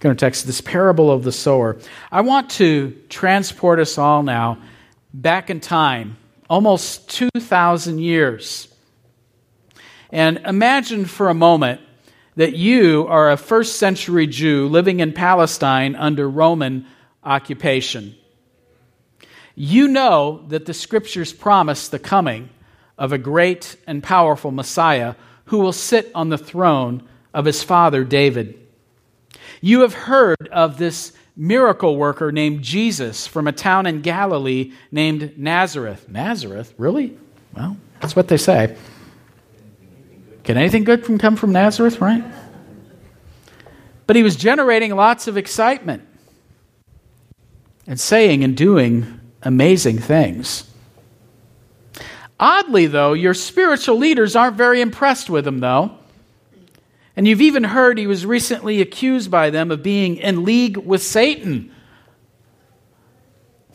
Going 0.00 0.16
to 0.16 0.20
text 0.20 0.46
this 0.46 0.60
parable 0.60 1.10
of 1.10 1.24
the 1.24 1.32
sower. 1.32 1.76
I 2.10 2.20
want 2.20 2.50
to 2.50 2.96
transport 3.08 3.80
us 3.80 3.98
all 3.98 4.22
now 4.22 4.58
back 5.12 5.50
in 5.50 5.60
time 5.60 6.16
almost 6.48 7.10
2,000 7.10 7.98
years. 7.98 8.68
And 10.10 10.38
imagine 10.46 11.04
for 11.04 11.28
a 11.28 11.34
moment 11.34 11.80
that 12.38 12.54
you 12.54 13.04
are 13.08 13.32
a 13.32 13.36
first 13.36 13.80
century 13.80 14.28
Jew 14.28 14.68
living 14.68 15.00
in 15.00 15.12
Palestine 15.12 15.96
under 15.96 16.30
Roman 16.30 16.86
occupation. 17.24 18.14
You 19.56 19.88
know 19.88 20.44
that 20.46 20.64
the 20.64 20.72
scriptures 20.72 21.32
promise 21.32 21.88
the 21.88 21.98
coming 21.98 22.48
of 22.96 23.12
a 23.12 23.18
great 23.18 23.74
and 23.88 24.04
powerful 24.04 24.52
Messiah 24.52 25.16
who 25.46 25.58
will 25.58 25.72
sit 25.72 26.12
on 26.14 26.28
the 26.28 26.38
throne 26.38 27.02
of 27.34 27.44
his 27.44 27.64
father 27.64 28.04
David. 28.04 28.56
You 29.60 29.80
have 29.80 29.94
heard 29.94 30.48
of 30.52 30.78
this 30.78 31.12
miracle 31.36 31.96
worker 31.96 32.30
named 32.30 32.62
Jesus 32.62 33.26
from 33.26 33.48
a 33.48 33.52
town 33.52 33.84
in 33.84 34.00
Galilee 34.00 34.72
named 34.92 35.36
Nazareth. 35.36 36.08
Nazareth? 36.08 36.72
Really? 36.78 37.18
Well, 37.56 37.76
that's 37.98 38.14
what 38.14 38.28
they 38.28 38.36
say. 38.36 38.76
Can 40.48 40.56
anything 40.56 40.84
good 40.84 41.04
come 41.20 41.36
from 41.36 41.52
Nazareth, 41.52 42.00
right? 42.00 42.24
But 44.06 44.16
he 44.16 44.22
was 44.22 44.34
generating 44.34 44.96
lots 44.96 45.28
of 45.28 45.36
excitement 45.36 46.08
and 47.86 48.00
saying 48.00 48.42
and 48.42 48.56
doing 48.56 49.20
amazing 49.42 49.98
things. 49.98 50.64
Oddly, 52.40 52.86
though, 52.86 53.12
your 53.12 53.34
spiritual 53.34 53.98
leaders 53.98 54.34
aren't 54.34 54.56
very 54.56 54.80
impressed 54.80 55.28
with 55.28 55.46
him, 55.46 55.60
though. 55.60 55.98
And 57.14 57.28
you've 57.28 57.42
even 57.42 57.64
heard 57.64 57.98
he 57.98 58.06
was 58.06 58.24
recently 58.24 58.80
accused 58.80 59.30
by 59.30 59.50
them 59.50 59.70
of 59.70 59.82
being 59.82 60.16
in 60.16 60.46
league 60.46 60.78
with 60.78 61.02
Satan. 61.02 61.74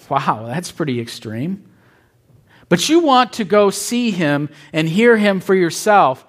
Wow, 0.09 0.45
that's 0.47 0.71
pretty 0.71 0.99
extreme. 0.99 1.69
But 2.67 2.89
you 2.89 3.01
want 3.01 3.33
to 3.33 3.43
go 3.43 3.69
see 3.69 4.09
him 4.09 4.49
and 4.73 4.89
hear 4.89 5.17
him 5.17 5.39
for 5.39 5.53
yourself 5.53 6.25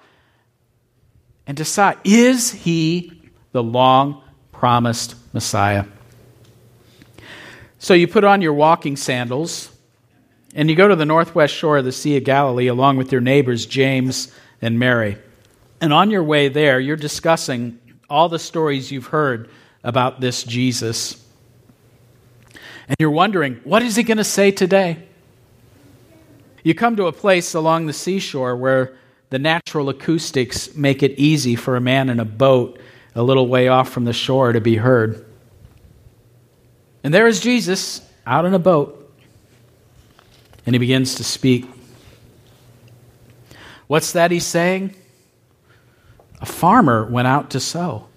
and 1.47 1.55
decide 1.55 1.97
is 2.03 2.51
he 2.51 3.21
the 3.51 3.63
long 3.63 4.23
promised 4.51 5.15
Messiah? 5.33 5.85
So 7.79 7.93
you 7.93 8.07
put 8.07 8.23
on 8.23 8.41
your 8.41 8.53
walking 8.53 8.95
sandals 8.95 9.71
and 10.55 10.69
you 10.69 10.75
go 10.75 10.87
to 10.87 10.95
the 10.95 11.05
northwest 11.05 11.53
shore 11.53 11.77
of 11.77 11.85
the 11.85 11.91
Sea 11.91 12.17
of 12.17 12.23
Galilee 12.23 12.67
along 12.67 12.97
with 12.97 13.11
your 13.11 13.21
neighbors, 13.21 13.65
James 13.65 14.31
and 14.61 14.79
Mary. 14.79 15.17
And 15.81 15.93
on 15.93 16.09
your 16.09 16.23
way 16.23 16.47
there, 16.47 16.79
you're 16.79 16.95
discussing 16.95 17.79
all 18.09 18.29
the 18.29 18.39
stories 18.39 18.91
you've 18.91 19.07
heard 19.07 19.49
about 19.83 20.21
this 20.21 20.43
Jesus. 20.43 21.21
And 22.87 22.95
you're 22.99 23.11
wondering, 23.11 23.59
what 23.63 23.81
is 23.81 23.95
he 23.95 24.03
going 24.03 24.17
to 24.17 24.23
say 24.23 24.51
today? 24.51 25.07
You 26.63 26.73
come 26.73 26.95
to 26.95 27.05
a 27.05 27.11
place 27.11 27.53
along 27.53 27.85
the 27.85 27.93
seashore 27.93 28.55
where 28.55 28.97
the 29.35 29.39
natural 29.39 29.89
acoustics 29.89 30.73
make 30.75 31.03
it 31.03 31.11
easy 31.19 31.57
for 31.57 31.75
a 31.75 31.81
man 31.81 32.07
in 32.07 32.21
a 32.21 32.25
boat 32.25 32.79
a 33.15 33.21
little 33.21 33.49
way 33.49 33.67
off 33.67 33.89
from 33.89 34.05
the 34.05 34.13
shore 34.13 34.53
to 34.53 34.61
be 34.61 34.77
heard. 34.77 35.25
And 37.03 37.13
there 37.13 37.27
is 37.27 37.41
Jesus 37.41 37.99
out 38.25 38.45
in 38.45 38.53
a 38.53 38.59
boat, 38.59 39.13
and 40.65 40.73
he 40.73 40.79
begins 40.79 41.15
to 41.15 41.25
speak. 41.25 41.65
What's 43.87 44.13
that 44.13 44.31
he's 44.31 44.45
saying? 44.45 44.95
A 46.39 46.45
farmer 46.45 47.05
went 47.05 47.27
out 47.27 47.49
to 47.49 47.59
sow. 47.59 48.07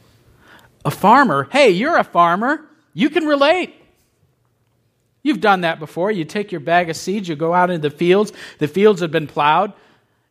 A 0.85 0.91
farmer, 0.93 1.49
hey, 1.51 1.71
you're 1.71 1.99
a 1.99 2.05
farmer. 2.05 2.65
You 2.95 3.11
can 3.11 3.27
relate. 3.27 3.75
You've 5.25 5.41
done 5.41 5.63
that 5.63 5.81
before. 5.81 6.13
You 6.13 6.25
take 6.25 6.53
your 6.53 6.61
bag 6.61 6.89
of 6.89 6.97
seeds, 6.97 7.29
you 7.29 7.35
go 7.35 7.55
out 7.55 7.71
into 7.71 7.89
the 7.89 7.97
fields. 7.97 8.33
The 8.59 8.69
fields 8.69 9.01
have 9.01 9.11
been 9.11 9.27
plowed, 9.27 9.73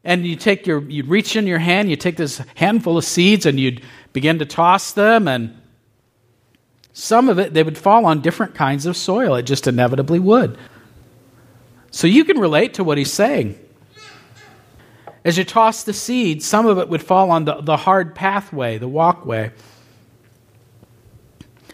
and 0.08 0.26
you 0.26 0.38
take 0.38 0.66
your, 0.66 0.80
you'd 0.90 1.10
reach 1.10 1.36
in 1.36 1.46
your 1.46 1.60
hand, 1.60 1.90
you 1.90 1.98
take 1.98 2.16
this 2.16 2.42
handful 2.56 2.98
of 2.98 3.04
seeds, 3.04 3.46
and 3.46 3.60
you'd 3.60 3.82
begin 4.14 4.40
to 4.40 4.46
toss 4.46 4.94
them, 4.94 5.28
and 5.28 5.62
some 6.94 7.28
of 7.28 7.38
it 7.38 7.54
they 7.54 7.62
would 7.62 7.78
fall 7.78 8.06
on 8.06 8.22
different 8.22 8.56
kinds 8.56 8.86
of 8.86 8.96
soil. 8.96 9.36
It 9.36 9.44
just 9.44 9.68
inevitably 9.68 10.20
would. 10.20 10.58
So 11.92 12.08
you 12.08 12.24
can 12.24 12.40
relate 12.40 12.76
to 12.76 12.86
what 12.86 12.98
he's 12.98 13.12
saying. 13.12 13.60
As 15.26 15.38
you 15.38 15.44
toss 15.44 15.84
the 15.84 15.92
seed, 15.92 16.42
some 16.42 16.66
of 16.66 16.78
it 16.78 16.88
would 16.88 17.04
fall 17.04 17.30
on 17.30 17.44
the, 17.44 17.60
the 17.60 17.76
hard 17.76 18.16
pathway, 18.16 18.78
the 18.78 18.88
walkway. 18.88 19.52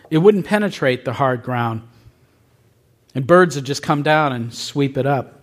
it 0.10 0.18
wouldn't 0.18 0.48
penetrate 0.48 1.06
the 1.06 1.14
hard 1.14 1.44
ground. 1.44 1.84
And 3.14 3.28
birds 3.28 3.56
would 3.56 3.66
just 3.66 3.84
come 3.84 4.02
down 4.02 4.34
and 4.34 4.52
sweep 4.52 4.98
it 4.98 5.06
up. 5.06 5.43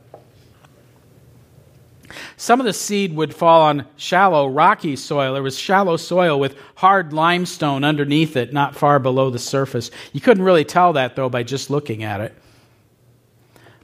Some 2.40 2.58
of 2.58 2.64
the 2.64 2.72
seed 2.72 3.14
would 3.16 3.34
fall 3.34 3.60
on 3.60 3.84
shallow, 3.96 4.48
rocky 4.48 4.96
soil. 4.96 5.34
There 5.34 5.42
was 5.42 5.58
shallow 5.58 5.98
soil 5.98 6.40
with 6.40 6.56
hard 6.76 7.12
limestone 7.12 7.84
underneath 7.84 8.34
it, 8.34 8.50
not 8.50 8.74
far 8.74 8.98
below 8.98 9.28
the 9.28 9.38
surface. 9.38 9.90
You 10.14 10.22
couldn't 10.22 10.44
really 10.44 10.64
tell 10.64 10.94
that, 10.94 11.16
though, 11.16 11.28
by 11.28 11.42
just 11.42 11.68
looking 11.68 12.02
at 12.02 12.22
it. 12.22 12.34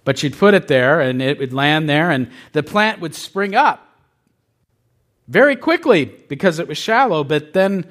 But 0.04 0.22
you'd 0.22 0.38
put 0.38 0.54
it 0.54 0.68
there, 0.68 1.02
and 1.02 1.20
it 1.20 1.38
would 1.38 1.52
land 1.52 1.86
there, 1.86 2.10
and 2.10 2.30
the 2.52 2.62
plant 2.62 2.98
would 3.00 3.14
spring 3.14 3.54
up 3.54 3.86
very 5.28 5.54
quickly 5.54 6.06
because 6.06 6.58
it 6.58 6.66
was 6.66 6.78
shallow, 6.78 7.24
but 7.24 7.52
then 7.52 7.84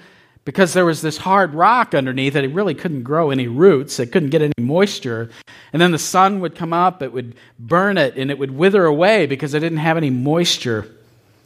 because 0.46 0.74
there 0.74 0.86
was 0.86 1.02
this 1.02 1.18
hard 1.18 1.56
rock 1.56 1.96
underneath 1.96 2.36
it, 2.36 2.46
it 2.46 2.54
really 2.54 2.76
couldn't 2.76 3.04
grow 3.04 3.32
any 3.32 3.48
roots. 3.48 4.00
It 4.00 4.12
couldn't 4.12 4.30
get 4.30 4.44
any 4.44 4.54
moisture. 4.60 5.32
And 5.74 5.82
then 5.82 5.92
the 5.92 6.00
sun 6.00 6.40
would 6.40 6.56
come 6.56 6.72
up, 6.72 7.02
it 7.02 7.12
would 7.12 7.36
burn 7.58 7.98
it, 7.98 8.16
and 8.16 8.30
it 8.30 8.38
would 8.38 8.52
wither 8.52 8.86
away 8.86 9.26
because 9.26 9.56
it 9.56 9.60
didn't 9.60 9.80
have 9.80 9.98
any 9.98 10.12
moisture. 10.12 10.88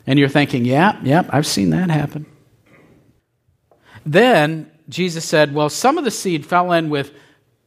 And 0.06 0.20
you're 0.20 0.28
thinking, 0.28 0.66
yeah, 0.66 1.00
yeah, 1.02 1.24
I've 1.30 1.48
seen 1.48 1.70
that 1.70 1.90
happen. 1.90 2.26
Then 4.06 4.70
Jesus 4.90 5.24
said, 5.24 5.54
well, 5.54 5.70
some 5.70 5.98
of 5.98 6.04
the 6.04 6.12
seed 6.12 6.46
fell 6.46 6.74
in 6.74 6.90
with 6.90 7.14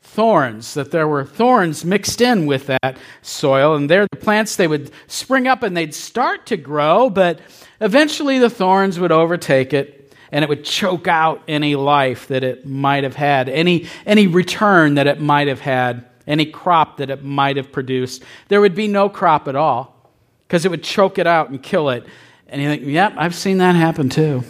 thorns, 0.03 0.75
that 0.75 0.91
there 0.91 1.09
were 1.09 1.25
thorns 1.25 1.85
mixed 1.85 2.21
in 2.21 2.45
with 2.45 2.67
that 2.67 2.99
soil, 3.23 3.75
and 3.75 3.89
there 3.89 4.07
the 4.11 4.19
plants 4.19 4.57
they 4.57 4.67
would 4.67 4.91
spring 5.07 5.49
up 5.49 5.63
and 5.63 5.75
they'd 5.75 5.95
start 5.95 6.45
to 6.47 6.57
grow, 6.59 7.09
but 7.09 7.41
eventually 7.81 8.39
the 8.39 8.51
thorns 8.51 9.01
would 9.01 9.13
overtake 9.13 9.73
it 9.73 10.02
and 10.33 10.43
it 10.43 10.49
would 10.49 10.65
choke 10.65 11.07
out 11.07 11.43
any 11.47 11.77
life 11.77 12.27
that 12.29 12.43
it 12.43 12.67
might 12.67 13.05
have 13.05 13.15
had, 13.15 13.51
any, 13.51 13.87
any 14.07 14.27
return 14.27 14.95
that 14.95 15.07
it 15.07 15.21
might 15.21 15.47
have 15.47 15.61
had, 15.61 16.07
any 16.27 16.47
crop 16.47 16.97
that 16.97 17.11
it 17.11 17.23
might 17.23 17.59
have 17.59 17.71
produced. 17.71 18.23
There 18.49 18.61
would 18.63 18.75
be 18.75 18.89
no 18.89 19.11
crop 19.11 19.47
at 19.47 19.55
all 19.55 19.95
because 20.41 20.65
it 20.65 20.71
would 20.71 20.83
choke 20.83 21.19
it 21.19 21.27
out 21.27 21.51
and 21.51 21.63
kill 21.63 21.91
it. 21.91 22.07
And 22.49 22.63
you 22.63 22.69
think, 22.69 22.85
yep, 22.87 23.13
I've 23.17 23.35
seen 23.35 23.59
that 23.59 23.77
happen 23.77 24.09
too. 24.09 24.43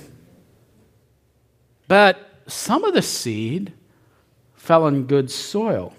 But 1.88 2.44
some 2.46 2.84
of 2.84 2.94
the 2.94 3.02
seed 3.02 3.72
fell 4.54 4.86
in 4.86 5.06
good 5.06 5.32
soil, 5.32 5.94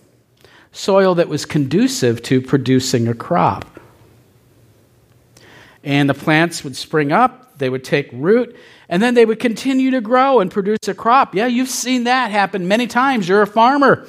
soil 0.72 1.16
that 1.16 1.28
was 1.28 1.46
conducive 1.46 2.22
to 2.24 2.42
producing 2.42 3.10
a 3.10 3.14
crop. 3.14 3.82
And 5.84 6.10
the 6.10 6.14
plants 6.14 6.64
would 6.64 6.78
spring 6.78 7.12
up, 7.12 7.58
they 7.58 7.70
would 7.70 7.84
take 7.84 8.10
root, 8.14 8.56
and 8.94 9.02
then 9.02 9.16
they 9.16 9.26
would 9.26 9.40
continue 9.40 9.90
to 9.90 10.02
grow 10.02 10.40
and 10.40 10.52
produce 10.52 10.88
a 10.88 10.94
crop. 10.94 11.34
Yeah, 11.34 11.48
you've 11.48 11.68
seen 11.68 12.04
that 12.04 12.30
happen 12.30 12.68
many 12.68 12.86
times. 12.86 13.28
You're 13.28 13.42
a 13.42 13.48
farmer. 13.48 14.08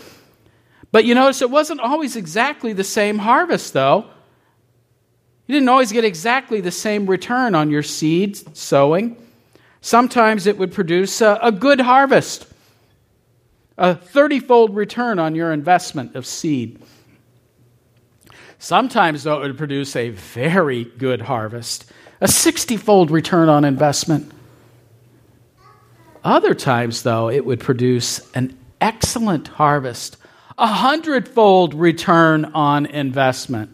But 0.92 1.06
you 1.06 1.14
notice 1.14 1.40
it 1.40 1.48
wasn't 1.48 1.80
always 1.80 2.16
exactly 2.16 2.74
the 2.74 2.84
same 2.84 3.16
harvest, 3.16 3.72
though. 3.72 4.04
You 5.46 5.54
didn't 5.54 5.70
always 5.70 5.90
get 5.90 6.04
exactly 6.04 6.60
the 6.60 6.70
same 6.70 7.06
return 7.06 7.54
on 7.54 7.70
your 7.70 7.82
seed 7.82 8.36
sowing. 8.54 9.16
Sometimes 9.80 10.46
it 10.46 10.58
would 10.58 10.72
produce 10.72 11.22
a, 11.22 11.38
a 11.40 11.50
good 11.50 11.80
harvest 11.80 12.46
a 13.78 13.94
30 13.94 14.40
fold 14.40 14.76
return 14.76 15.18
on 15.18 15.34
your 15.34 15.50
investment 15.50 16.14
of 16.14 16.26
seed. 16.26 16.78
Sometimes, 18.58 19.22
though, 19.22 19.42
it 19.42 19.46
would 19.46 19.56
produce 19.56 19.96
a 19.96 20.10
very 20.10 20.84
good 20.84 21.22
harvest, 21.22 21.90
a 22.20 22.28
60 22.28 22.76
fold 22.76 23.10
return 23.10 23.48
on 23.48 23.64
investment. 23.64 24.30
Other 26.24 26.54
times, 26.54 27.02
though, 27.02 27.28
it 27.28 27.44
would 27.44 27.60
produce 27.60 28.32
an 28.32 28.56
excellent 28.80 29.46
harvest, 29.46 30.16
a 30.58 30.66
hundredfold 30.66 31.74
return 31.74 32.46
on 32.46 32.86
investment. 32.86 33.70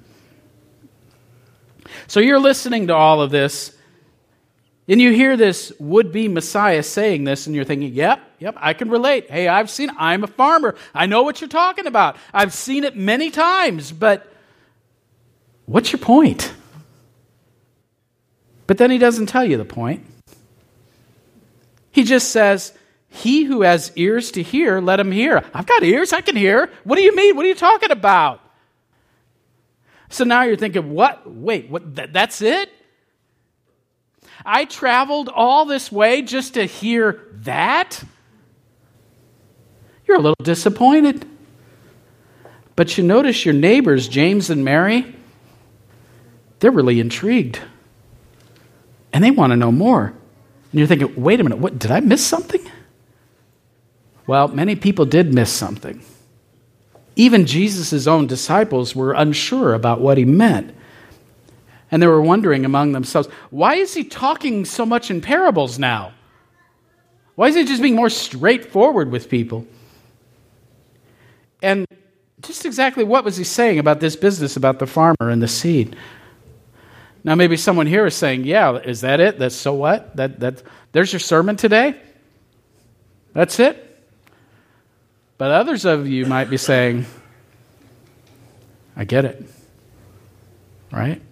So 2.08 2.20
you're 2.20 2.40
listening 2.40 2.88
to 2.88 2.94
all 2.94 3.22
of 3.22 3.30
this 3.30 3.76
and 4.90 5.00
you 5.00 5.12
hear 5.12 5.36
this 5.36 5.72
would 5.78 6.10
be 6.10 6.26
Messiah 6.26 6.82
saying 6.82 7.22
this, 7.22 7.46
and 7.46 7.54
you're 7.54 7.64
thinking, 7.64 7.94
yep, 7.94 8.20
yep, 8.40 8.56
I 8.58 8.74
can 8.74 8.90
relate. 8.90 9.30
Hey, 9.30 9.46
I've 9.46 9.70
seen, 9.70 9.88
I'm 9.96 10.24
a 10.24 10.26
farmer. 10.26 10.74
I 10.92 11.06
know 11.06 11.22
what 11.22 11.40
you're 11.40 11.46
talking 11.46 11.86
about. 11.86 12.16
I've 12.34 12.52
seen 12.52 12.82
it 12.82 12.96
many 12.96 13.30
times, 13.30 13.92
but 13.92 14.26
what's 15.66 15.92
your 15.92 16.00
point? 16.00 16.52
But 18.66 18.78
then 18.78 18.90
he 18.90 18.98
doesn't 18.98 19.26
tell 19.26 19.44
you 19.44 19.56
the 19.58 19.64
point. 19.64 20.04
He 21.90 22.04
just 22.04 22.30
says, 22.30 22.72
He 23.08 23.44
who 23.44 23.62
has 23.62 23.92
ears 23.96 24.30
to 24.32 24.42
hear, 24.42 24.80
let 24.80 25.00
him 25.00 25.12
hear. 25.12 25.44
I've 25.52 25.66
got 25.66 25.82
ears, 25.82 26.12
I 26.12 26.20
can 26.20 26.36
hear. 26.36 26.70
What 26.84 26.96
do 26.96 27.02
you 27.02 27.14
mean? 27.14 27.36
What 27.36 27.44
are 27.44 27.48
you 27.48 27.54
talking 27.54 27.90
about? 27.90 28.40
So 30.08 30.24
now 30.24 30.42
you're 30.42 30.56
thinking, 30.56 30.92
what? 30.92 31.30
Wait, 31.30 31.70
what? 31.70 31.94
Th- 31.94 32.10
that's 32.12 32.42
it? 32.42 32.68
I 34.44 34.64
traveled 34.64 35.28
all 35.28 35.64
this 35.64 35.92
way 35.92 36.22
just 36.22 36.54
to 36.54 36.64
hear 36.64 37.26
that? 37.42 38.02
You're 40.06 40.16
a 40.16 40.20
little 40.20 40.34
disappointed. 40.42 41.26
But 42.74 42.96
you 42.96 43.04
notice 43.04 43.44
your 43.44 43.54
neighbors, 43.54 44.08
James 44.08 44.50
and 44.50 44.64
Mary, 44.64 45.14
they're 46.60 46.70
really 46.70 46.98
intrigued. 46.98 47.60
And 49.12 49.22
they 49.22 49.30
want 49.30 49.52
to 49.52 49.56
know 49.56 49.70
more. 49.70 50.14
And 50.72 50.78
you're 50.78 50.86
thinking, 50.86 51.20
wait 51.20 51.40
a 51.40 51.42
minute, 51.42 51.58
what, 51.58 51.78
did 51.78 51.90
I 51.90 52.00
miss 52.00 52.24
something? 52.24 52.60
Well, 54.26 54.48
many 54.48 54.76
people 54.76 55.04
did 55.04 55.34
miss 55.34 55.50
something. 55.50 56.02
Even 57.16 57.46
Jesus' 57.46 58.06
own 58.06 58.26
disciples 58.26 58.94
were 58.94 59.12
unsure 59.12 59.74
about 59.74 60.00
what 60.00 60.16
he 60.16 60.24
meant. 60.24 60.74
And 61.90 62.00
they 62.00 62.06
were 62.06 62.22
wondering 62.22 62.64
among 62.64 62.92
themselves, 62.92 63.28
why 63.50 63.74
is 63.74 63.94
he 63.94 64.04
talking 64.04 64.64
so 64.64 64.86
much 64.86 65.10
in 65.10 65.20
parables 65.20 65.78
now? 65.78 66.12
Why 67.34 67.48
is 67.48 67.56
he 67.56 67.64
just 67.64 67.82
being 67.82 67.96
more 67.96 68.10
straightforward 68.10 69.10
with 69.10 69.28
people? 69.28 69.66
And 71.62 71.86
just 72.42 72.64
exactly 72.64 73.02
what 73.02 73.24
was 73.24 73.36
he 73.36 73.44
saying 73.44 73.78
about 73.78 74.00
this 74.00 74.14
business 74.14 74.56
about 74.56 74.78
the 74.78 74.86
farmer 74.86 75.16
and 75.30 75.42
the 75.42 75.48
seed? 75.48 75.96
Now, 77.22 77.34
maybe 77.34 77.56
someone 77.56 77.86
here 77.86 78.06
is 78.06 78.14
saying, 78.14 78.44
Yeah, 78.44 78.76
is 78.76 79.02
that 79.02 79.20
it? 79.20 79.38
That's 79.38 79.54
so 79.54 79.74
what? 79.74 80.16
That, 80.16 80.40
that, 80.40 80.62
there's 80.92 81.12
your 81.12 81.20
sermon 81.20 81.56
today? 81.56 82.00
That's 83.32 83.58
it? 83.60 83.86
But 85.38 85.50
others 85.50 85.84
of 85.84 86.06
you 86.06 86.26
might 86.26 86.50
be 86.50 86.56
saying, 86.56 87.06
I 88.96 89.04
get 89.04 89.24
it. 89.24 89.44
Right? 90.92 91.22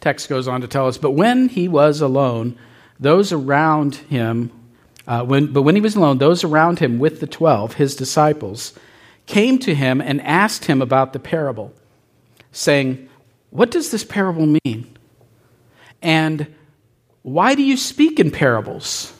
text 0.00 0.28
goes 0.28 0.48
on 0.48 0.60
to 0.60 0.68
tell 0.68 0.86
us, 0.86 0.98
but 0.98 1.12
when 1.12 1.48
he 1.48 1.68
was 1.68 2.00
alone, 2.00 2.56
those 3.00 3.32
around 3.32 3.96
him, 3.96 4.50
uh, 5.06 5.24
when, 5.24 5.52
but 5.52 5.62
when 5.62 5.74
he 5.74 5.80
was 5.80 5.96
alone, 5.96 6.18
those 6.18 6.44
around 6.44 6.78
him 6.78 6.98
with 6.98 7.20
the 7.20 7.26
twelve, 7.26 7.74
his 7.74 7.96
disciples, 7.96 8.74
came 9.26 9.58
to 9.58 9.74
him 9.74 10.00
and 10.00 10.20
asked 10.22 10.66
him 10.66 10.80
about 10.80 11.12
the 11.12 11.18
parable, 11.18 11.72
saying, 12.52 13.07
What 13.50 13.70
does 13.70 13.90
this 13.90 14.04
parable 14.04 14.46
mean? 14.64 14.96
And 16.02 16.54
why 17.22 17.54
do 17.54 17.62
you 17.62 17.76
speak 17.76 18.20
in 18.20 18.30
parables? 18.30 19.12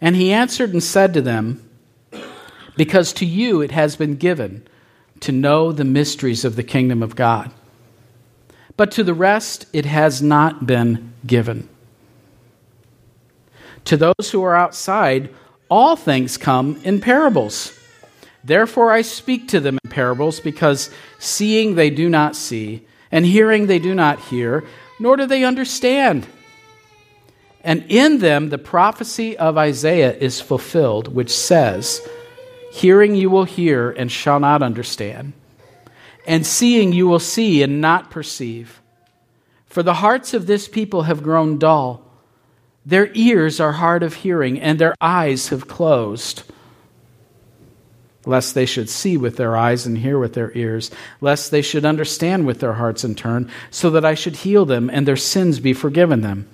And 0.00 0.16
he 0.16 0.32
answered 0.32 0.72
and 0.72 0.82
said 0.82 1.14
to 1.14 1.20
them, 1.20 1.68
Because 2.76 3.12
to 3.14 3.26
you 3.26 3.60
it 3.60 3.70
has 3.70 3.96
been 3.96 4.16
given 4.16 4.66
to 5.20 5.32
know 5.32 5.70
the 5.70 5.84
mysteries 5.84 6.44
of 6.44 6.56
the 6.56 6.64
kingdom 6.64 7.02
of 7.02 7.14
God 7.14 7.52
but 8.76 8.90
to 8.92 9.04
the 9.04 9.14
rest 9.14 9.66
it 9.72 9.84
has 9.84 10.22
not 10.22 10.66
been 10.66 11.12
given. 11.26 11.68
To 13.86 13.96
those 13.96 14.30
who 14.30 14.42
are 14.42 14.56
outside, 14.56 15.32
all 15.68 15.96
things 15.96 16.36
come 16.36 16.80
in 16.84 17.00
parables. 17.00 17.78
Therefore 18.44 18.92
I 18.92 19.02
speak 19.02 19.48
to 19.48 19.60
them 19.60 19.78
parables, 19.92 20.40
because 20.40 20.90
seeing 21.18 21.76
they 21.76 21.90
do 21.90 22.08
not 22.08 22.34
see, 22.34 22.84
and 23.12 23.24
hearing 23.24 23.66
they 23.66 23.78
do 23.78 23.94
not 23.94 24.18
hear, 24.18 24.64
nor 24.98 25.16
do 25.16 25.26
they 25.26 25.44
understand. 25.44 26.26
And 27.62 27.84
in 27.88 28.18
them 28.18 28.48
the 28.48 28.58
prophecy 28.58 29.36
of 29.38 29.56
Isaiah 29.56 30.16
is 30.16 30.40
fulfilled, 30.40 31.14
which 31.14 31.30
says, 31.30 32.00
Hearing 32.72 33.14
you 33.14 33.30
will 33.30 33.44
hear 33.44 33.90
and 33.90 34.10
shall 34.10 34.40
not 34.40 34.62
understand 34.62 35.34
and 36.26 36.46
seeing 36.46 36.92
you 36.92 37.06
will 37.06 37.18
see 37.18 37.62
and 37.62 37.80
not 37.80 38.10
perceive. 38.10 38.80
For 39.66 39.82
the 39.82 39.94
hearts 39.94 40.34
of 40.34 40.46
this 40.46 40.68
people 40.68 41.02
have 41.02 41.22
grown 41.22 41.58
dull. 41.58 42.02
Their 42.84 43.10
ears 43.14 43.60
are 43.60 43.72
hard 43.72 44.02
of 44.02 44.14
hearing, 44.14 44.60
and 44.60 44.78
their 44.78 44.94
eyes 45.00 45.48
have 45.48 45.68
closed. 45.68 46.42
Lest 48.24 48.54
they 48.54 48.66
should 48.66 48.88
see 48.88 49.16
with 49.16 49.36
their 49.36 49.56
eyes 49.56 49.84
and 49.84 49.98
hear 49.98 50.18
with 50.18 50.34
their 50.34 50.52
ears, 50.56 50.90
lest 51.20 51.50
they 51.50 51.62
should 51.62 51.84
understand 51.84 52.46
with 52.46 52.60
their 52.60 52.74
hearts 52.74 53.02
and 53.02 53.18
turn, 53.18 53.50
so 53.70 53.90
that 53.90 54.04
I 54.04 54.14
should 54.14 54.36
heal 54.36 54.64
them 54.64 54.88
and 54.90 55.06
their 55.06 55.16
sins 55.16 55.58
be 55.58 55.72
forgiven 55.72 56.20
them. 56.20 56.48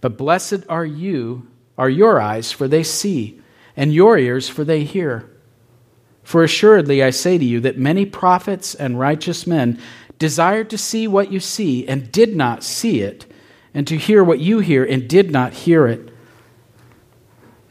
But 0.00 0.16
blessed 0.16 0.64
are 0.68 0.84
you 0.84 1.48
are 1.78 1.90
your 1.90 2.20
eyes, 2.20 2.52
for 2.52 2.68
they 2.68 2.82
see, 2.82 3.40
and 3.76 3.92
your 3.92 4.16
ears, 4.16 4.48
for 4.48 4.64
they 4.64 4.84
hear. 4.84 5.28
For 6.22 6.42
assuredly 6.42 7.02
I 7.02 7.10
say 7.10 7.38
to 7.38 7.44
you 7.44 7.60
that 7.60 7.78
many 7.78 8.06
prophets 8.06 8.74
and 8.74 8.98
righteous 8.98 9.46
men 9.46 9.78
desired 10.18 10.70
to 10.70 10.78
see 10.78 11.06
what 11.06 11.30
you 11.30 11.40
see 11.40 11.86
and 11.86 12.10
did 12.10 12.34
not 12.34 12.64
see 12.64 13.00
it, 13.02 13.26
and 13.74 13.86
to 13.86 13.96
hear 13.96 14.24
what 14.24 14.40
you 14.40 14.60
hear 14.60 14.84
and 14.84 15.08
did 15.08 15.30
not 15.30 15.52
hear 15.52 15.86
it. 15.86 16.08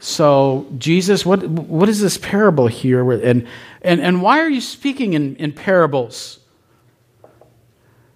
So, 0.06 0.68
Jesus, 0.78 1.26
what, 1.26 1.42
what 1.48 1.88
is 1.88 2.00
this 2.00 2.16
parable 2.16 2.68
here? 2.68 3.10
And, 3.10 3.44
and, 3.82 4.00
and 4.00 4.22
why 4.22 4.38
are 4.38 4.48
you 4.48 4.60
speaking 4.60 5.14
in, 5.14 5.34
in 5.34 5.52
parables? 5.52 6.38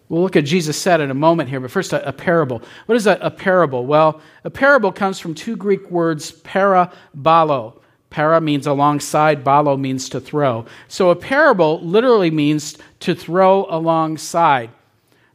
We'll 0.08 0.22
look 0.22 0.36
at 0.36 0.44
Jesus 0.44 0.80
said 0.80 1.00
in 1.00 1.10
a 1.10 1.14
moment 1.14 1.48
here, 1.48 1.58
but 1.58 1.72
first, 1.72 1.92
a, 1.92 2.08
a 2.08 2.12
parable. 2.12 2.62
What 2.86 2.94
is 2.94 3.08
a, 3.08 3.18
a, 3.20 3.28
parable? 3.28 3.86
Well, 3.86 4.20
a 4.44 4.50
parable 4.50 4.92
comes 4.92 5.18
from 5.18 5.34
two 5.34 5.56
Greek 5.56 5.90
words, 5.90 6.30
para, 6.30 6.92
balo. 7.18 7.80
Para 8.08 8.40
means 8.40 8.68
alongside, 8.68 9.42
balo 9.42 9.76
means 9.76 10.08
to 10.10 10.20
throw. 10.20 10.66
So 10.86 11.10
a 11.10 11.16
parable 11.16 11.80
literally 11.80 12.30
means 12.30 12.78
to 13.00 13.16
throw 13.16 13.66
alongside. 13.68 14.70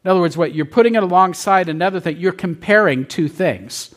In 0.06 0.10
other 0.10 0.20
words, 0.20 0.38
what 0.38 0.54
you're 0.54 0.64
putting 0.64 0.94
it 0.94 1.02
alongside 1.02 1.68
another 1.68 2.00
thing, 2.00 2.16
you're 2.16 2.32
comparing 2.32 3.04
two 3.04 3.28
things, 3.28 3.94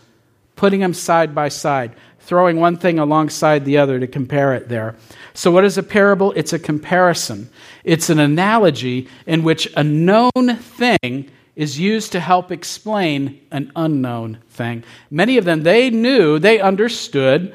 putting 0.57 0.81
them 0.81 0.93
side 0.93 1.33
by 1.33 1.47
side, 1.47 1.95
throwing 2.19 2.59
one 2.59 2.77
thing 2.77 2.99
alongside 2.99 3.65
the 3.65 3.77
other 3.77 3.99
to 3.99 4.07
compare 4.07 4.53
it 4.53 4.69
there. 4.69 4.95
So, 5.33 5.51
what 5.51 5.65
is 5.65 5.77
a 5.77 5.83
parable? 5.83 6.31
It's 6.33 6.53
a 6.53 6.59
comparison. 6.59 7.49
It's 7.83 8.09
an 8.09 8.19
analogy 8.19 9.07
in 9.25 9.43
which 9.43 9.71
a 9.75 9.83
known 9.83 10.57
thing 10.57 11.29
is 11.55 11.79
used 11.79 12.11
to 12.13 12.19
help 12.19 12.51
explain 12.51 13.39
an 13.51 13.71
unknown 13.75 14.39
thing. 14.49 14.83
Many 15.11 15.37
of 15.37 15.45
them, 15.45 15.63
they 15.63 15.89
knew, 15.89 16.39
they 16.39 16.59
understood 16.59 17.53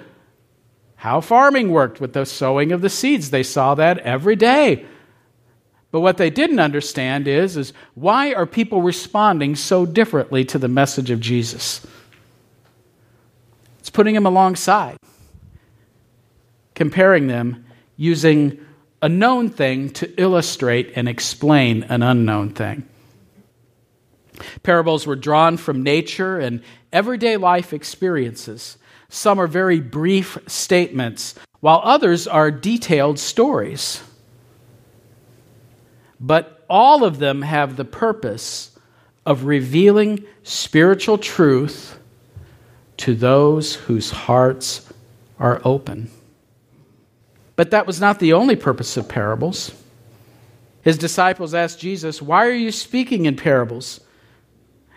how 0.96 1.20
farming 1.20 1.70
worked 1.70 2.00
with 2.00 2.12
the 2.12 2.24
sowing 2.24 2.72
of 2.72 2.80
the 2.80 2.90
seeds. 2.90 3.30
They 3.30 3.42
saw 3.42 3.74
that 3.74 3.98
every 3.98 4.36
day. 4.36 4.86
But 5.90 6.00
what 6.00 6.16
they 6.16 6.28
didn't 6.28 6.58
understand 6.58 7.28
is, 7.28 7.56
is 7.56 7.72
why 7.94 8.34
are 8.34 8.46
people 8.46 8.82
responding 8.82 9.54
so 9.54 9.86
differently 9.86 10.44
to 10.46 10.58
the 10.58 10.66
message 10.66 11.10
of 11.10 11.20
Jesus? 11.20 11.86
Putting 13.94 14.14
them 14.14 14.26
alongside, 14.26 14.98
comparing 16.74 17.28
them 17.28 17.64
using 17.96 18.58
a 19.00 19.08
known 19.08 19.48
thing 19.48 19.90
to 19.90 20.20
illustrate 20.20 20.92
and 20.96 21.08
explain 21.08 21.84
an 21.84 22.02
unknown 22.02 22.50
thing. 22.50 22.86
Parables 24.62 25.06
were 25.06 25.16
drawn 25.16 25.56
from 25.56 25.82
nature 25.82 26.38
and 26.38 26.62
everyday 26.92 27.36
life 27.36 27.72
experiences. 27.72 28.78
Some 29.08 29.38
are 29.38 29.46
very 29.46 29.78
brief 29.78 30.38
statements, 30.48 31.36
while 31.60 31.80
others 31.84 32.26
are 32.26 32.50
detailed 32.50 33.18
stories. 33.18 34.02
But 36.18 36.64
all 36.68 37.04
of 37.04 37.18
them 37.18 37.42
have 37.42 37.76
the 37.76 37.84
purpose 37.84 38.76
of 39.24 39.44
revealing 39.44 40.24
spiritual 40.42 41.18
truth 41.18 41.98
to 42.98 43.14
those 43.14 43.74
whose 43.74 44.10
hearts 44.10 44.92
are 45.38 45.60
open. 45.64 46.10
But 47.56 47.70
that 47.70 47.86
was 47.86 48.00
not 48.00 48.18
the 48.18 48.32
only 48.32 48.56
purpose 48.56 48.96
of 48.96 49.08
parables. 49.08 49.72
His 50.82 50.98
disciples 50.98 51.54
asked 51.54 51.80
Jesus, 51.80 52.20
Why 52.20 52.46
are 52.46 52.52
you 52.52 52.72
speaking 52.72 53.26
in 53.26 53.36
parables? 53.36 54.00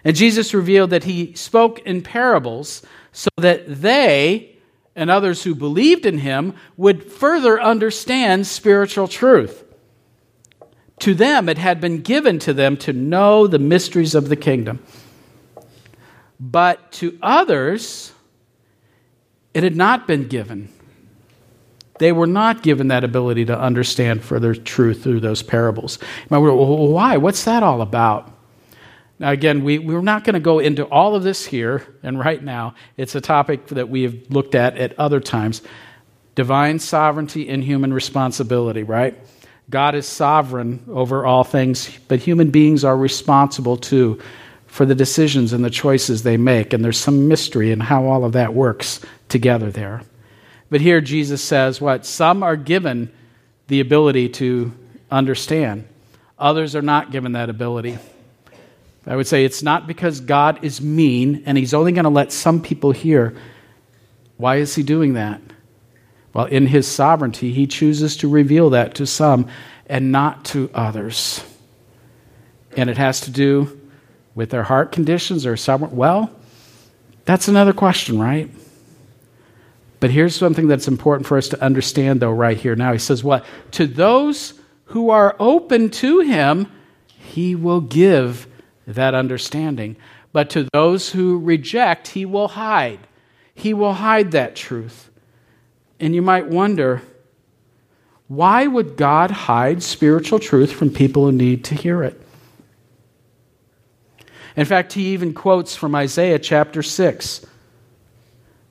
And 0.03 0.15
Jesus 0.15 0.53
revealed 0.53 0.89
that 0.91 1.03
he 1.03 1.33
spoke 1.33 1.79
in 1.79 2.01
parables 2.01 2.81
so 3.11 3.29
that 3.37 3.81
they 3.81 4.55
and 4.95 5.09
others 5.09 5.43
who 5.43 5.53
believed 5.53 6.05
in 6.05 6.19
him 6.19 6.53
would 6.75 7.03
further 7.03 7.61
understand 7.61 8.47
spiritual 8.47 9.07
truth. 9.07 9.63
To 10.99 11.13
them, 11.13 11.47
it 11.47 11.59
had 11.59 11.79
been 11.79 12.01
given 12.01 12.39
to 12.39 12.53
them 12.53 12.75
to 12.77 12.93
know 12.93 13.45
the 13.45 13.59
mysteries 13.59 14.15
of 14.15 14.29
the 14.29 14.35
kingdom. 14.35 14.83
But 16.39 16.91
to 16.93 17.17
others, 17.21 18.13
it 19.53 19.63
had 19.63 19.75
not 19.75 20.07
been 20.07 20.27
given. 20.27 20.69
They 21.99 22.11
were 22.11 22.27
not 22.27 22.61
given 22.61 22.89
that 22.89 23.03
ability 23.03 23.45
to 23.45 23.59
understand 23.59 24.23
further 24.23 24.53
truth 24.53 25.03
through 25.03 25.21
those 25.21 25.41
parables. 25.41 25.97
why? 26.29 27.17
What's 27.17 27.45
that 27.45 27.63
all 27.63 27.81
about? 27.81 28.31
Now, 29.19 29.31
again, 29.31 29.63
we, 29.63 29.79
we're 29.79 30.01
not 30.01 30.23
going 30.23 30.35
to 30.35 30.39
go 30.39 30.59
into 30.59 30.83
all 30.85 31.15
of 31.15 31.23
this 31.23 31.43
here 31.43 31.87
and 32.03 32.19
right 32.19 32.43
now. 32.43 32.75
It's 32.97 33.15
a 33.15 33.21
topic 33.21 33.65
that 33.67 33.89
we 33.89 34.03
have 34.03 34.15
looked 34.29 34.53
at 34.53 34.77
at 34.77 34.97
other 34.99 35.19
times 35.19 35.61
divine 36.35 36.77
sovereignty 36.77 37.49
and 37.49 37.63
human 37.63 37.91
responsibility, 37.91 38.83
right? 38.83 39.17
God 39.71 39.95
is 39.95 40.05
sovereign 40.05 40.85
over 40.87 41.25
all 41.25 41.43
things, 41.43 41.89
but 42.07 42.19
human 42.19 42.51
beings 42.51 42.83
are 42.83 42.95
responsible 42.95 43.75
too 43.75 44.21
for 44.77 44.85
the 44.85 44.93
decisions 44.93 45.53
and 45.53 45.65
the 45.65 45.71
choices 45.71 46.21
they 46.21 46.37
make. 46.37 46.71
And 46.71 46.85
there's 46.85 46.99
some 46.99 47.27
mystery 47.27 47.71
in 47.71 47.79
how 47.79 48.05
all 48.05 48.23
of 48.23 48.33
that 48.33 48.53
works 48.53 49.01
together 49.27 49.71
there. 49.71 50.03
But 50.69 50.81
here 50.81 51.01
Jesus 51.01 51.41
says 51.41 51.81
what? 51.81 52.05
Some 52.05 52.43
are 52.43 52.55
given 52.55 53.11
the 53.69 53.79
ability 53.79 54.29
to 54.29 54.71
understand, 55.09 55.87
others 56.37 56.75
are 56.75 56.83
not 56.83 57.09
given 57.09 57.31
that 57.31 57.49
ability. 57.49 57.97
I 59.07 59.15
would 59.15 59.25
say 59.25 59.45
it's 59.45 59.63
not 59.63 59.87
because 59.87 60.19
God 60.19 60.63
is 60.63 60.79
mean 60.79 61.41
and 61.47 61.57
he's 61.57 61.73
only 61.73 61.91
going 61.91 62.03
to 62.03 62.11
let 62.11 62.31
some 62.31 62.61
people 62.61 62.91
hear. 62.91 63.35
Why 64.35 64.57
is 64.57 64.75
he 64.75 64.83
doing 64.83 65.15
that? 65.15 65.41
Well, 66.35 66.45
in 66.45 66.67
his 66.67 66.87
sovereignty, 66.87 67.51
he 67.51 67.65
chooses 67.65 68.15
to 68.17 68.29
reveal 68.29 68.69
that 68.69 68.93
to 68.95 69.07
some 69.07 69.47
and 69.87 70.11
not 70.11 70.45
to 70.45 70.69
others. 70.75 71.43
And 72.75 72.91
it 72.91 72.97
has 72.97 73.21
to 73.21 73.31
do 73.31 73.76
with 74.37 74.51
their 74.51 74.61
heart 74.61 74.91
conditions 74.91 75.47
or 75.47 75.57
sovereign. 75.57 75.95
Well, 75.95 76.29
that's 77.25 77.47
another 77.47 77.73
question, 77.73 78.19
right? 78.19 78.47
But 79.99 80.11
here's 80.11 80.35
something 80.35 80.67
that's 80.67 80.87
important 80.87 81.25
for 81.25 81.39
us 81.39 81.49
to 81.49 81.61
understand, 81.61 82.19
though, 82.19 82.31
right 82.31 82.55
here 82.55 82.75
now. 82.75 82.93
He 82.93 82.99
says, 82.99 83.23
What? 83.23 83.43
To 83.71 83.87
those 83.87 84.53
who 84.85 85.09
are 85.09 85.35
open 85.39 85.89
to 85.89 86.19
him, 86.19 86.71
he 87.07 87.55
will 87.55 87.81
give 87.81 88.45
that 88.85 89.15
understanding. 89.15 89.95
But 90.33 90.51
to 90.51 90.67
those 90.71 91.09
who 91.09 91.39
reject, 91.39 92.09
he 92.09 92.23
will 92.23 92.49
hide. 92.49 92.99
He 93.55 93.73
will 93.73 93.93
hide 93.93 94.31
that 94.31 94.55
truth. 94.55 95.09
And 95.99 96.13
you 96.13 96.21
might 96.21 96.45
wonder, 96.45 97.01
why 98.27 98.67
would 98.67 98.97
God 98.97 99.31
hide 99.31 99.81
spiritual 99.81 100.37
truth 100.37 100.71
from 100.71 100.91
people 100.91 101.25
who 101.25 101.31
need 101.31 101.63
to 101.65 101.75
hear 101.75 102.03
it? 102.03 102.21
In 104.57 104.65
fact, 104.65 104.93
he 104.93 105.13
even 105.13 105.33
quotes 105.33 105.75
from 105.75 105.95
Isaiah 105.95 106.39
chapter 106.39 106.83
6 106.83 107.45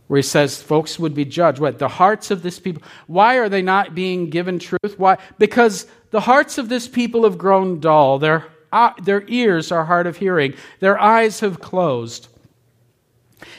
where 0.08 0.18
he 0.18 0.22
says 0.22 0.62
folks 0.62 0.98
would 0.98 1.14
be 1.14 1.24
judged. 1.24 1.58
What? 1.58 1.78
The 1.78 1.88
hearts 1.88 2.30
of 2.30 2.42
this 2.42 2.58
people. 2.58 2.82
Why 3.06 3.36
are 3.36 3.48
they 3.48 3.62
not 3.62 3.94
being 3.94 4.30
given 4.30 4.58
truth? 4.58 4.98
Why? 4.98 5.18
Because 5.38 5.86
the 6.10 6.20
hearts 6.20 6.58
of 6.58 6.68
this 6.68 6.86
people 6.86 7.24
have 7.24 7.38
grown 7.38 7.80
dull. 7.80 8.18
Their, 8.18 8.46
uh, 8.72 8.92
their 9.02 9.24
ears 9.26 9.72
are 9.72 9.84
hard 9.84 10.06
of 10.06 10.16
hearing. 10.16 10.54
Their 10.80 11.00
eyes 11.00 11.40
have 11.40 11.60
closed. 11.60 12.28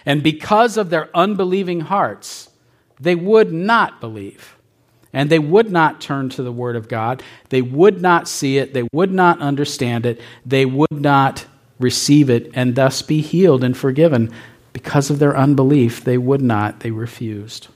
And 0.05 0.23
because 0.23 0.77
of 0.77 0.89
their 0.89 1.09
unbelieving 1.15 1.81
hearts, 1.81 2.49
they 2.99 3.15
would 3.15 3.51
not 3.51 3.99
believe. 3.99 4.55
And 5.13 5.29
they 5.29 5.39
would 5.39 5.71
not 5.71 5.99
turn 6.01 6.29
to 6.29 6.43
the 6.43 6.51
Word 6.51 6.75
of 6.75 6.87
God. 6.87 7.23
They 7.49 7.61
would 7.61 8.01
not 8.01 8.27
see 8.27 8.57
it. 8.57 8.73
They 8.73 8.87
would 8.93 9.11
not 9.11 9.41
understand 9.41 10.05
it. 10.05 10.21
They 10.45 10.65
would 10.65 10.91
not 10.91 11.45
receive 11.79 12.29
it 12.29 12.51
and 12.53 12.75
thus 12.75 13.01
be 13.01 13.21
healed 13.21 13.63
and 13.63 13.77
forgiven 13.77 14.31
because 14.73 15.09
of 15.09 15.19
their 15.19 15.35
unbelief, 15.35 16.03
they 16.03 16.17
would 16.17 16.41
not, 16.41 16.81
they 16.81 16.91
refused. 16.91 17.67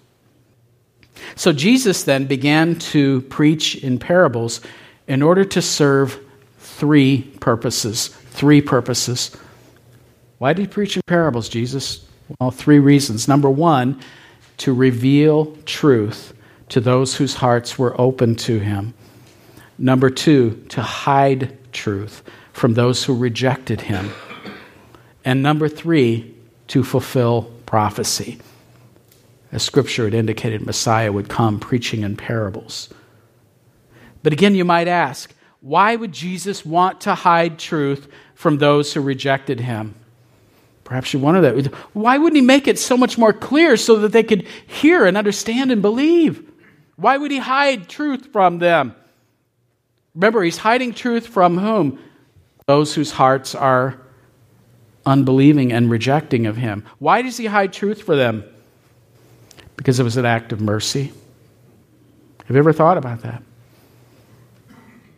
So 1.36 1.52
Jesus 1.52 2.04
then 2.04 2.26
began 2.26 2.78
to 2.80 3.22
preach 3.22 3.76
in 3.76 4.00
parables 4.00 4.62
in 5.08 5.22
order 5.22 5.44
to 5.46 5.62
serve 5.62 6.20
three 6.60 7.24
purposes. 7.40 8.08
Three 8.08 8.62
purposes. 8.62 9.36
Why 10.38 10.54
did 10.54 10.62
he 10.62 10.68
preach 10.68 10.96
in 10.96 11.02
parables, 11.08 11.50
Jesus? 11.50 12.06
Well, 12.40 12.52
three 12.52 12.80
reasons. 12.80 13.28
Number 13.28 13.50
one, 13.50 14.00
to 14.58 14.74
reveal 14.74 15.58
truth 15.66 16.34
to 16.70 16.80
those 16.80 17.16
whose 17.16 17.34
hearts 17.34 17.78
were 17.78 18.00
open 18.00 18.36
to 18.36 18.60
him. 18.60 18.94
Number 19.78 20.10
two, 20.10 20.64
to 20.70 20.82
hide 20.82 21.58
truth 21.74 22.24
from 22.54 22.74
those 22.74 23.04
who 23.04 23.16
rejected 23.16 23.82
him. 23.82 24.12
And 25.24 25.44
number 25.44 25.70
three, 25.70 26.36
to 26.68 26.84
fulfill 26.84 27.52
prophecy. 27.66 28.40
As 29.52 29.62
scripture 29.62 30.06
had 30.06 30.14
indicated, 30.14 30.66
Messiah 30.66 31.12
would 31.12 31.28
come 31.28 31.60
preaching 31.60 32.04
in 32.04 32.16
parables. 32.16 32.90
But 34.24 34.32
again, 34.32 34.56
you 34.56 34.64
might 34.64 34.88
ask, 34.88 35.34
why 35.60 35.96
would 35.96 36.14
Jesus 36.14 36.66
want 36.66 37.02
to 37.02 37.14
hide 37.14 37.60
truth 37.60 38.08
from 38.36 38.58
those 38.58 38.94
who 38.94 39.02
rejected 39.02 39.60
him? 39.60 39.96
Perhaps 40.86 41.14
you 41.14 41.20
wonder 41.20 41.42
that. 41.42 41.74
Why 41.94 42.18
wouldn't 42.18 42.36
he 42.36 42.42
make 42.42 42.68
it 42.68 42.80
so 42.80 42.98
much 42.98 43.18
more 43.18 43.34
clear 43.34 43.78
so 43.78 43.98
that 43.98 44.12
they 44.12 44.24
could 44.24 44.48
hear 44.68 45.06
and 45.06 45.18
understand 45.18 45.72
and 45.72 45.82
believe? 45.82 46.50
Why 46.96 47.18
would 47.18 47.32
he 47.32 47.38
hide 47.38 47.90
truth 47.90 48.28
from 48.32 48.60
them? 48.60 48.96
Remember, 50.16 50.42
he's 50.44 50.58
hiding 50.58 50.94
truth 50.94 51.28
from 51.28 51.58
whom? 51.58 52.00
Those 52.72 52.96
whose 52.96 53.12
hearts 53.12 53.54
are 53.54 54.00
unbelieving 55.06 55.74
and 55.74 55.92
rejecting 55.92 56.46
of 56.46 56.56
him. 56.56 56.86
Why 57.00 57.22
does 57.22 57.36
he 57.36 57.46
hide 57.46 57.74
truth 57.74 58.04
for 58.04 58.16
them? 58.16 58.46
Because 59.76 60.00
it 60.00 60.04
was 60.04 60.16
an 60.16 60.26
act 60.26 60.54
of 60.54 60.62
mercy. 60.62 61.12
Have 62.46 62.56
you 62.56 62.60
ever 62.60 62.72
thought 62.72 62.98
about 62.98 63.24
that? 63.24 63.44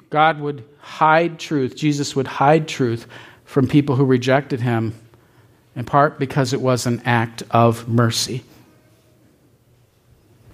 God 0.09 0.39
would 0.39 0.63
hide 0.79 1.37
truth, 1.37 1.75
Jesus 1.75 2.15
would 2.15 2.25
hide 2.25 2.67
truth 2.67 3.05
from 3.45 3.67
people 3.67 3.97
who 3.97 4.05
rejected 4.05 4.59
him, 4.59 4.95
in 5.75 5.85
part 5.85 6.17
because 6.17 6.53
it 6.53 6.61
was 6.61 6.87
an 6.87 7.03
act 7.05 7.43
of 7.51 7.87
mercy. 7.87 8.43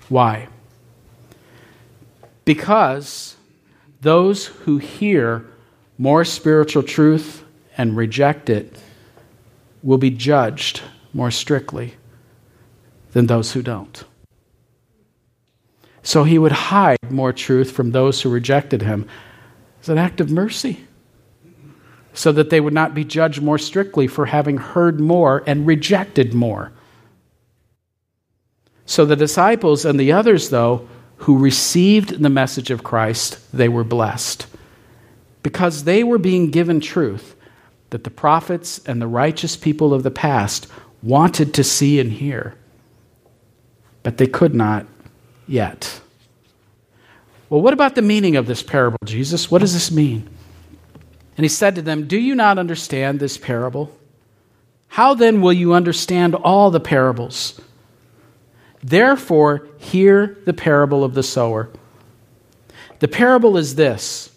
Why? 0.10 0.50
Because 2.44 3.38
those 4.02 4.48
who 4.48 4.80
hear 4.80 5.46
more 6.00 6.24
spiritual 6.24 6.82
truth 6.82 7.44
and 7.78 7.96
reject 7.96 8.50
it 8.50 8.74
will 9.84 9.98
be 9.98 10.10
judged 10.10 10.82
more 11.14 11.30
strictly 11.30 11.94
than 13.12 13.28
those 13.28 13.52
who 13.52 13.62
don't. 13.62 14.06
So 16.02 16.24
he 16.24 16.40
would 16.40 16.54
hide 16.54 17.12
more 17.12 17.34
truth 17.34 17.72
from 17.72 17.92
those 17.92 18.22
who 18.22 18.30
rejected 18.30 18.82
him 18.82 19.08
as 19.82 19.90
an 19.90 19.98
act 19.98 20.22
of 20.22 20.32
mercy, 20.32 20.86
so 22.14 22.32
that 22.32 22.50
they 22.50 22.62
would 22.62 22.74
not 22.74 22.96
be 22.96 23.04
judged 23.04 23.42
more 23.42 23.58
strictly 23.58 24.08
for 24.08 24.26
having 24.26 24.58
heard 24.58 25.02
more 25.02 25.44
and 25.46 25.68
rejected 25.68 26.34
more. 26.34 26.72
So 28.86 29.06
the 29.06 29.18
disciples 29.18 29.84
and 29.84 30.00
the 30.00 30.14
others, 30.14 30.50
though, 30.50 30.88
who 31.18 31.38
received 31.38 32.22
the 32.22 32.30
message 32.30 32.72
of 32.72 32.86
Christ, 32.86 33.38
they 33.52 33.68
were 33.68 33.84
blessed 33.84 34.48
because 35.44 35.84
they 35.84 36.04
were 36.04 36.18
being 36.18 36.52
given 36.52 36.80
truth 36.80 37.36
that 37.90 38.04
the 38.04 38.10
prophets 38.10 38.80
and 38.86 39.02
the 39.02 39.08
righteous 39.08 39.56
people 39.56 39.94
of 39.94 40.04
the 40.04 40.12
past 40.12 40.68
wanted 41.02 41.54
to 41.54 41.64
see 41.64 42.00
and 42.00 42.12
hear, 42.12 42.56
but 44.04 44.18
they 44.18 44.28
could 44.28 44.54
not 44.54 44.86
yet. 45.48 46.02
Well, 47.50 47.62
what 47.62 47.74
about 47.74 47.96
the 47.96 48.02
meaning 48.02 48.36
of 48.36 48.46
this 48.46 48.62
parable, 48.62 49.00
Jesus? 49.06 49.50
What 49.50 49.60
does 49.60 49.74
this 49.74 49.92
mean? 49.92 50.30
And 51.36 51.44
he 51.44 51.50
said 51.50 51.76
to 51.76 51.82
them, 51.82 52.08
Do 52.08 52.18
you 52.18 52.36
not 52.36 52.60
understand 52.60 53.20
this 53.20 53.38
parable? 53.38 53.96
How 54.90 55.14
then 55.14 55.42
will 55.42 55.54
you 55.54 55.74
understand 55.74 56.36
all 56.36 56.70
the 56.70 56.80
parables? 56.80 57.60
Therefore, 58.84 59.68
hear 59.78 60.38
the 60.46 60.54
parable 60.54 61.04
of 61.04 61.14
the 61.14 61.24
sower. 61.24 61.70
The 63.00 63.08
parable 63.08 63.58
is 63.58 63.76
this 63.76 64.29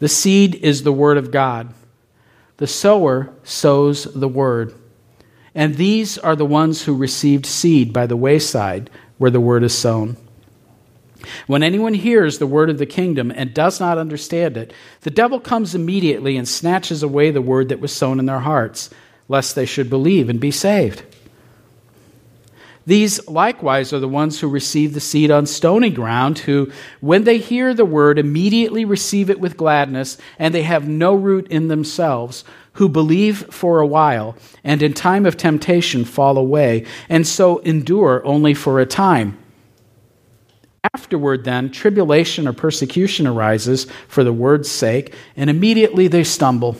the 0.00 0.08
seed 0.08 0.56
is 0.56 0.82
the 0.82 0.92
word 0.92 1.16
of 1.16 1.30
God. 1.30 1.72
The 2.56 2.66
sower 2.66 3.32
sows 3.44 4.04
the 4.04 4.28
word. 4.28 4.74
And 5.54 5.76
these 5.76 6.18
are 6.18 6.36
the 6.36 6.44
ones 6.44 6.84
who 6.84 6.94
received 6.94 7.46
seed 7.46 7.92
by 7.92 8.06
the 8.06 8.16
wayside 8.16 8.90
where 9.18 9.30
the 9.30 9.40
word 9.40 9.62
is 9.62 9.76
sown. 9.76 10.16
When 11.46 11.62
anyone 11.62 11.94
hears 11.94 12.38
the 12.38 12.46
word 12.46 12.70
of 12.70 12.78
the 12.78 12.86
kingdom 12.86 13.30
and 13.34 13.52
does 13.52 13.78
not 13.78 13.98
understand 13.98 14.56
it, 14.56 14.72
the 15.02 15.10
devil 15.10 15.38
comes 15.38 15.74
immediately 15.74 16.36
and 16.36 16.48
snatches 16.48 17.02
away 17.02 17.30
the 17.30 17.42
word 17.42 17.68
that 17.68 17.80
was 17.80 17.92
sown 17.92 18.18
in 18.18 18.26
their 18.26 18.40
hearts, 18.40 18.90
lest 19.28 19.54
they 19.54 19.66
should 19.66 19.90
believe 19.90 20.30
and 20.30 20.40
be 20.40 20.50
saved. 20.50 21.02
These 22.90 23.28
likewise 23.28 23.92
are 23.92 24.00
the 24.00 24.08
ones 24.08 24.40
who 24.40 24.48
receive 24.48 24.94
the 24.94 25.00
seed 25.00 25.30
on 25.30 25.46
stony 25.46 25.90
ground, 25.90 26.40
who, 26.40 26.72
when 27.00 27.22
they 27.22 27.38
hear 27.38 27.72
the 27.72 27.84
word, 27.84 28.18
immediately 28.18 28.84
receive 28.84 29.30
it 29.30 29.38
with 29.38 29.56
gladness, 29.56 30.18
and 30.40 30.52
they 30.52 30.64
have 30.64 30.88
no 30.88 31.14
root 31.14 31.46
in 31.52 31.68
themselves, 31.68 32.42
who 32.72 32.88
believe 32.88 33.54
for 33.54 33.78
a 33.78 33.86
while, 33.86 34.34
and 34.64 34.82
in 34.82 34.92
time 34.92 35.24
of 35.24 35.36
temptation 35.36 36.04
fall 36.04 36.36
away, 36.36 36.84
and 37.08 37.28
so 37.28 37.58
endure 37.58 38.26
only 38.26 38.54
for 38.54 38.80
a 38.80 38.86
time. 38.86 39.38
Afterward, 40.92 41.44
then, 41.44 41.70
tribulation 41.70 42.48
or 42.48 42.52
persecution 42.52 43.24
arises 43.24 43.86
for 44.08 44.24
the 44.24 44.32
word's 44.32 44.68
sake, 44.68 45.14
and 45.36 45.48
immediately 45.48 46.08
they 46.08 46.24
stumble. 46.24 46.76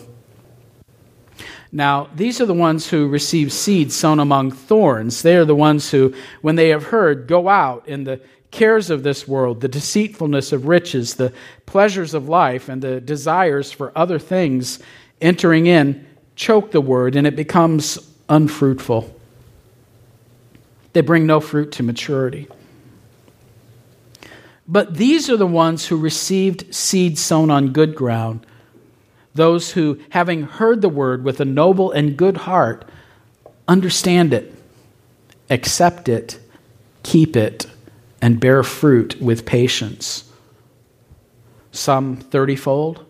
Now, 1.72 2.08
these 2.14 2.40
are 2.40 2.46
the 2.46 2.54
ones 2.54 2.88
who 2.88 3.06
receive 3.06 3.52
seed 3.52 3.92
sown 3.92 4.18
among 4.18 4.50
thorns. 4.50 5.22
They 5.22 5.36
are 5.36 5.44
the 5.44 5.54
ones 5.54 5.90
who, 5.90 6.14
when 6.42 6.56
they 6.56 6.70
have 6.70 6.84
heard, 6.84 7.28
go 7.28 7.48
out 7.48 7.86
in 7.86 8.04
the 8.04 8.20
cares 8.50 8.90
of 8.90 9.04
this 9.04 9.28
world, 9.28 9.60
the 9.60 9.68
deceitfulness 9.68 10.50
of 10.52 10.66
riches, 10.66 11.14
the 11.14 11.32
pleasures 11.66 12.14
of 12.14 12.28
life, 12.28 12.68
and 12.68 12.82
the 12.82 13.00
desires 13.00 13.70
for 13.70 13.92
other 13.96 14.18
things 14.18 14.80
entering 15.20 15.66
in, 15.66 16.04
choke 16.34 16.72
the 16.72 16.80
word, 16.80 17.14
and 17.14 17.26
it 17.26 17.36
becomes 17.36 17.98
unfruitful. 18.28 19.14
They 20.92 21.02
bring 21.02 21.26
no 21.26 21.38
fruit 21.38 21.70
to 21.72 21.84
maturity. 21.84 22.48
But 24.66 24.94
these 24.94 25.30
are 25.30 25.36
the 25.36 25.46
ones 25.46 25.86
who 25.86 25.96
received 25.96 26.74
seed 26.74 27.18
sown 27.18 27.50
on 27.50 27.72
good 27.72 27.94
ground 27.94 28.44
those 29.34 29.72
who, 29.72 30.00
having 30.10 30.42
heard 30.42 30.80
the 30.80 30.88
word 30.88 31.24
with 31.24 31.40
a 31.40 31.44
noble 31.44 31.92
and 31.92 32.16
good 32.16 32.38
heart, 32.38 32.88
understand 33.68 34.32
it, 34.32 34.52
accept 35.48 36.08
it, 36.08 36.38
keep 37.02 37.36
it, 37.36 37.66
and 38.20 38.40
bear 38.40 38.62
fruit 38.62 39.20
with 39.20 39.46
patience. 39.46 40.24
Some 41.72 42.16
30 42.16 42.56
fold, 42.56 43.06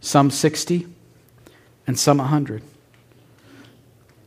some 0.00 0.30
60, 0.30 0.86
and 1.86 1.98
some 1.98 2.18
100. 2.18 2.62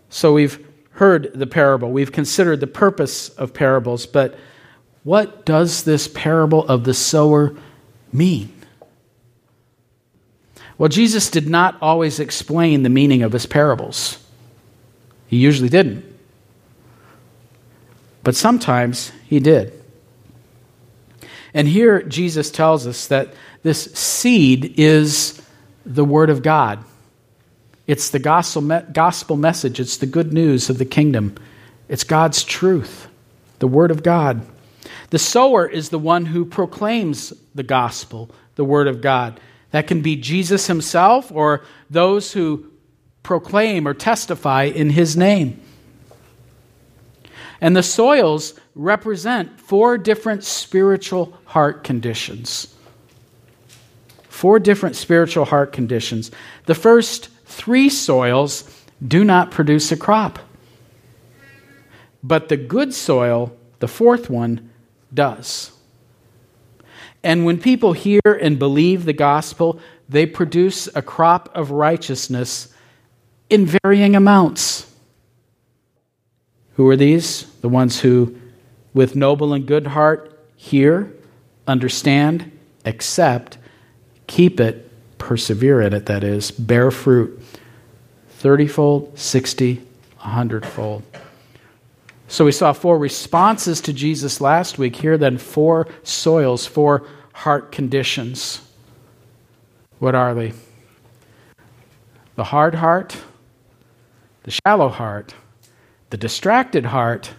So 0.10 0.34
we've 0.34 0.66
heard 0.92 1.32
the 1.34 1.48
parable, 1.48 1.92
we've 1.92 2.12
considered 2.12 2.60
the 2.60 2.68
purpose 2.68 3.30
of 3.30 3.54
parables, 3.54 4.06
but 4.06 4.36
what 5.04 5.46
does 5.46 5.84
this 5.84 6.08
parable 6.08 6.66
of 6.68 6.86
the 6.86 6.94
sower 6.94 7.56
mean? 8.12 8.54
Well, 10.78 10.90
Jesus 10.90 11.30
did 11.30 11.48
not 11.48 11.78
always 11.82 12.20
explain 12.20 12.84
the 12.84 12.90
meaning 12.90 13.22
of 13.24 13.32
his 13.32 13.46
parables, 13.46 14.24
he 15.28 15.38
usually 15.38 15.70
didn't. 15.70 16.06
But 18.24 18.36
sometimes 18.36 19.12
he 19.28 19.40
did. 19.40 19.74
And 21.54 21.68
here 21.68 22.02
Jesus 22.02 22.50
tells 22.50 22.88
us 22.88 23.08
that 23.08 23.34
this 23.62 23.84
seed 23.94 24.80
is 24.80 25.42
the 25.86 26.06
Word 26.06 26.30
of 26.30 26.42
God. 26.42 26.84
It's 27.86 28.10
the 28.10 28.20
gospel, 28.20 29.36
message, 29.36 29.80
it's 29.80 29.98
the 29.98 30.06
good 30.06 30.32
news 30.32 30.70
of 30.70 30.78
the 30.78 30.86
kingdom, 30.86 31.36
it's 31.90 32.06
God's 32.06 32.44
truth, 32.44 33.08
the 33.60 33.68
Word 33.68 33.92
of 33.92 34.04
God. 34.04 34.46
The 35.10 35.20
sower 35.20 35.68
is 35.68 35.90
the 35.90 36.00
one 36.00 36.28
who 36.28 36.46
proclaims 36.46 37.34
the 37.54 37.64
gospel, 37.64 38.32
the 38.56 38.64
Word 38.64 38.88
of 38.88 39.02
God. 39.02 39.40
That 39.74 39.88
can 39.88 40.02
be 40.02 40.16
Jesus 40.16 40.68
himself 40.68 41.32
or 41.32 41.66
those 41.90 42.32
who 42.32 42.70
proclaim 43.24 43.88
or 43.88 43.96
testify 43.96 44.66
in 44.66 44.92
his 44.92 45.18
name. 45.18 45.60
And 47.60 47.76
the 47.76 47.82
soils 47.82 48.54
represent 48.76 49.60
four 49.60 49.98
different 49.98 50.44
spiritual 50.44 51.36
heart 51.46 51.84
conditions. 51.84 52.72
Four 54.30 54.60
different 54.60 54.96
spiritual 54.96 55.46
heart 55.46 55.74
conditions. 55.74 56.30
The 56.68 56.76
first 56.76 57.30
three 57.46 57.90
soils 57.90 58.70
do 59.06 59.24
not 59.24 59.50
produce 59.50 59.92
a 59.92 59.98
crop. 59.98 60.38
But 62.22 62.50
the 62.50 62.58
good 62.58 62.94
soil, 62.94 63.58
the 63.80 63.88
fourth 63.88 64.30
one, 64.30 64.70
does. 65.12 65.73
And 67.24 67.46
when 67.46 67.58
people 67.58 67.94
hear 67.94 68.22
and 68.26 68.60
believe 68.60 69.06
the 69.06 69.14
gospel, 69.14 69.80
they 70.10 70.26
produce 70.26 70.88
a 70.94 71.02
crop 71.02 71.50
of 71.56 71.72
righteousness 71.72 72.74
in 73.50 73.66
varying 73.66 74.16
amounts. 74.16 74.92
Who 76.76 76.88
are 76.90 76.98
these? 76.98 77.46
The 77.62 77.70
ones 77.70 78.00
who, 78.02 78.36
with 78.94 79.16
noble 79.16 79.54
and 79.54 79.66
good 79.66 79.88
heart, 79.88 80.38
hear, 80.56 81.14
understand, 81.68 82.52
accept, 82.84 83.58
keep 84.28 84.60
it, 84.60 84.90
persevere 85.18 85.82
in 85.82 85.94
it, 85.94 86.08
that 86.08 86.24
is, 86.24 86.52
bear 86.52 86.92
fruit. 86.92 87.42
30 88.30 88.68
fold, 88.68 89.18
60, 89.18 89.76
100 89.76 90.66
fold. 90.66 91.04
So 92.28 92.46
we 92.46 92.52
saw 92.52 92.74
four 92.74 92.98
responses 92.98 93.82
to 93.82 93.94
Jesus 93.94 94.42
last 94.42 94.78
week. 94.78 94.96
Here, 94.96 95.18
then, 95.18 95.38
four 95.38 95.88
soils, 96.04 96.66
four 96.66 97.06
heart 97.34 97.72
conditions. 97.72 98.62
What 100.00 100.16
are 100.16 100.34
they? 100.34 100.54
The 102.36 102.46
hard 102.46 102.76
heart, 102.76 103.18
the 104.44 104.52
shallow 104.52 104.90
heart, 104.90 105.36
the 106.10 106.18
distracted 106.18 106.86
heart, 106.86 107.32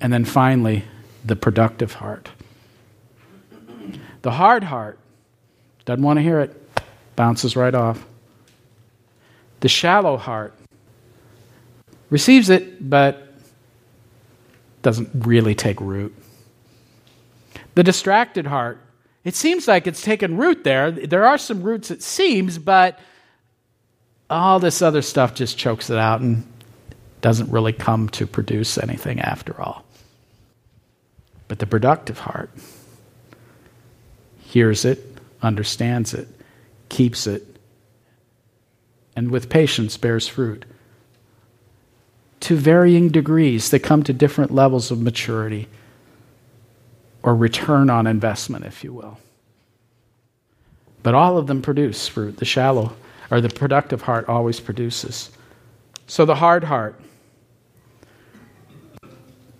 and 0.00 0.12
then 0.12 0.24
finally, 0.24 0.84
the 1.24 1.36
productive 1.36 1.94
heart. 1.94 2.30
The 4.22 4.30
hard 4.30 4.64
heart 4.64 4.98
doesn't 5.84 6.02
want 6.02 6.18
to 6.18 6.22
hear 6.22 6.40
it, 6.40 6.82
bounces 7.16 7.56
right 7.56 7.74
off. 7.74 8.04
The 9.60 9.68
shallow 9.68 10.16
heart 10.16 10.54
receives 12.10 12.48
it, 12.50 12.88
but 12.88 13.27
doesn't 14.82 15.10
really 15.26 15.54
take 15.54 15.80
root. 15.80 16.14
The 17.74 17.82
distracted 17.82 18.46
heart, 18.46 18.80
it 19.24 19.34
seems 19.34 19.68
like 19.68 19.86
it's 19.86 20.02
taken 20.02 20.36
root 20.36 20.64
there. 20.64 20.90
There 20.90 21.26
are 21.26 21.38
some 21.38 21.62
roots, 21.62 21.90
it 21.90 22.02
seems, 22.02 22.58
but 22.58 22.98
all 24.30 24.58
this 24.58 24.82
other 24.82 25.02
stuff 25.02 25.34
just 25.34 25.58
chokes 25.58 25.90
it 25.90 25.98
out 25.98 26.20
and 26.20 26.46
doesn't 27.20 27.50
really 27.50 27.72
come 27.72 28.08
to 28.10 28.26
produce 28.26 28.78
anything 28.78 29.20
after 29.20 29.60
all. 29.60 29.84
But 31.48 31.58
the 31.58 31.66
productive 31.66 32.18
heart 32.18 32.50
hears 34.38 34.84
it, 34.84 35.04
understands 35.42 36.14
it, 36.14 36.28
keeps 36.88 37.26
it, 37.26 37.44
and 39.16 39.30
with 39.30 39.48
patience 39.48 39.96
bears 39.96 40.28
fruit. 40.28 40.64
To 42.40 42.56
varying 42.56 43.08
degrees, 43.08 43.70
they 43.70 43.78
come 43.78 44.02
to 44.04 44.12
different 44.12 44.52
levels 44.52 44.90
of 44.90 45.00
maturity 45.00 45.68
or 47.22 47.34
return 47.34 47.90
on 47.90 48.06
investment, 48.06 48.64
if 48.64 48.84
you 48.84 48.92
will. 48.92 49.18
But 51.02 51.14
all 51.14 51.36
of 51.36 51.46
them 51.46 51.62
produce 51.62 52.06
fruit. 52.06 52.36
The 52.36 52.44
shallow 52.44 52.94
or 53.30 53.40
the 53.40 53.48
productive 53.48 54.02
heart 54.02 54.28
always 54.28 54.60
produces. 54.60 55.30
So 56.06 56.24
the 56.24 56.34
hard 56.34 56.64
heart. 56.64 57.00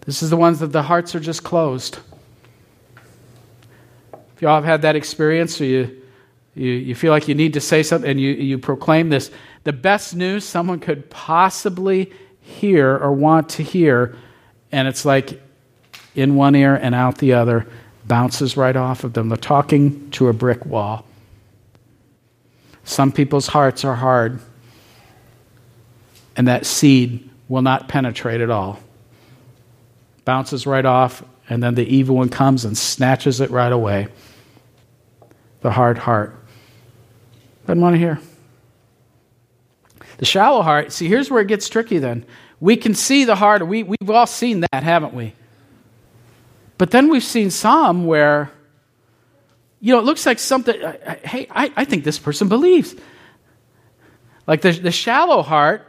This 0.07 0.23
is 0.23 0.31
the 0.31 0.37
ones 0.37 0.61
that 0.61 0.73
the 0.73 0.83
hearts 0.83 1.15
are 1.15 1.21
just 1.21 1.45
closed. 1.45 1.99
If 4.13 4.43
you 4.43 4.49
all 4.49 4.55
have 4.55 4.65
had 4.65 4.83
that 4.83 4.97
experience, 4.97 5.61
or 5.61 5.65
you, 5.65 6.03
you, 6.55 6.71
you 6.71 6.95
feel 6.95 7.13
like 7.13 7.29
you 7.29 7.35
need 7.35 7.55
to 7.55 7.61
say 7.61 7.83
something 7.83 8.11
and 8.11 8.21
you, 8.21 8.31
you 8.31 8.57
proclaim 8.57 9.11
this, 9.11 9.31
the 9.65 9.73
best 9.73 10.15
news 10.15 10.45
someone 10.45 10.81
could 10.81 11.11
possibly 11.11 12.11
hear 12.49 12.97
or 12.97 13.13
want 13.13 13.51
to 13.51 13.63
hear, 13.63 14.17
and 14.73 14.89
it's 14.89 15.05
like 15.05 15.41
in 16.15 16.35
one 16.35 16.55
ear 16.55 16.75
and 16.75 16.95
out 16.95 17.19
the 17.19 17.35
other, 17.35 17.67
bounces 18.07 18.57
right 18.57 18.75
off 18.75 19.05
of 19.05 19.13
them. 19.13 19.29
They're 19.29 19.37
talking 19.37 20.11
to 20.13 20.29
a 20.29 20.33
brick 20.33 20.65
wall. 20.65 21.05
Some 22.85 23.13
people's 23.13 23.47
hearts 23.47 23.85
are 23.85 23.95
hard, 23.95 24.41
and 26.37 26.49
that 26.49 26.65
seed 26.65 27.29
will 27.49 27.63
not 27.63 27.87
penetrate 27.89 28.41
at 28.41 28.51
all. 28.51 28.81
Bounces 30.25 30.67
right 30.67 30.85
off, 30.85 31.23
and 31.51 31.63
then 31.63 31.75
the 31.75 31.87
evil 31.87 32.17
one 32.17 32.31
comes 32.31 32.65
and 32.65 32.77
snatches 32.77 33.41
it 33.41 33.51
right 33.51 33.73
away. 33.73 34.09
The 35.61 35.71
hard 35.71 35.99
heart. 35.99 36.35
Doesn't 37.67 37.81
want 37.81 37.95
to 37.95 37.99
hear. 37.99 38.21
The 40.19 40.25
shallow 40.25 40.63
heart, 40.63 40.93
see, 40.93 41.09
here's 41.09 41.31
where 41.31 41.41
it 41.41 41.49
gets 41.49 41.69
tricky 41.69 41.99
then. 41.99 42.27
We 42.61 42.77
can 42.77 42.95
see 42.95 43.25
the 43.25 43.37
heart. 43.37 43.67
We, 43.67 43.83
we've 43.83 44.11
all 44.11 44.27
seen 44.27 44.61
that, 44.61 44.83
haven't 44.83 45.15
we? 45.15 45.33
But 46.77 46.91
then 46.91 47.09
we've 47.09 47.25
seen 47.25 47.51
some 47.51 48.07
where 48.07 48.53
you 49.81 49.93
know, 49.93 50.01
it 50.01 50.05
looks 50.05 50.27
like 50.27 50.39
something, 50.39 50.75
hey, 51.25 51.47
I, 51.51 51.73
I 51.77 51.85
think 51.85 52.05
this 52.05 52.19
person 52.19 52.49
believes. 52.49 52.97
Like 54.47 54.63
the, 54.63 54.73
the 54.73 54.91
shallow 54.91 55.43
heart, 55.43 55.87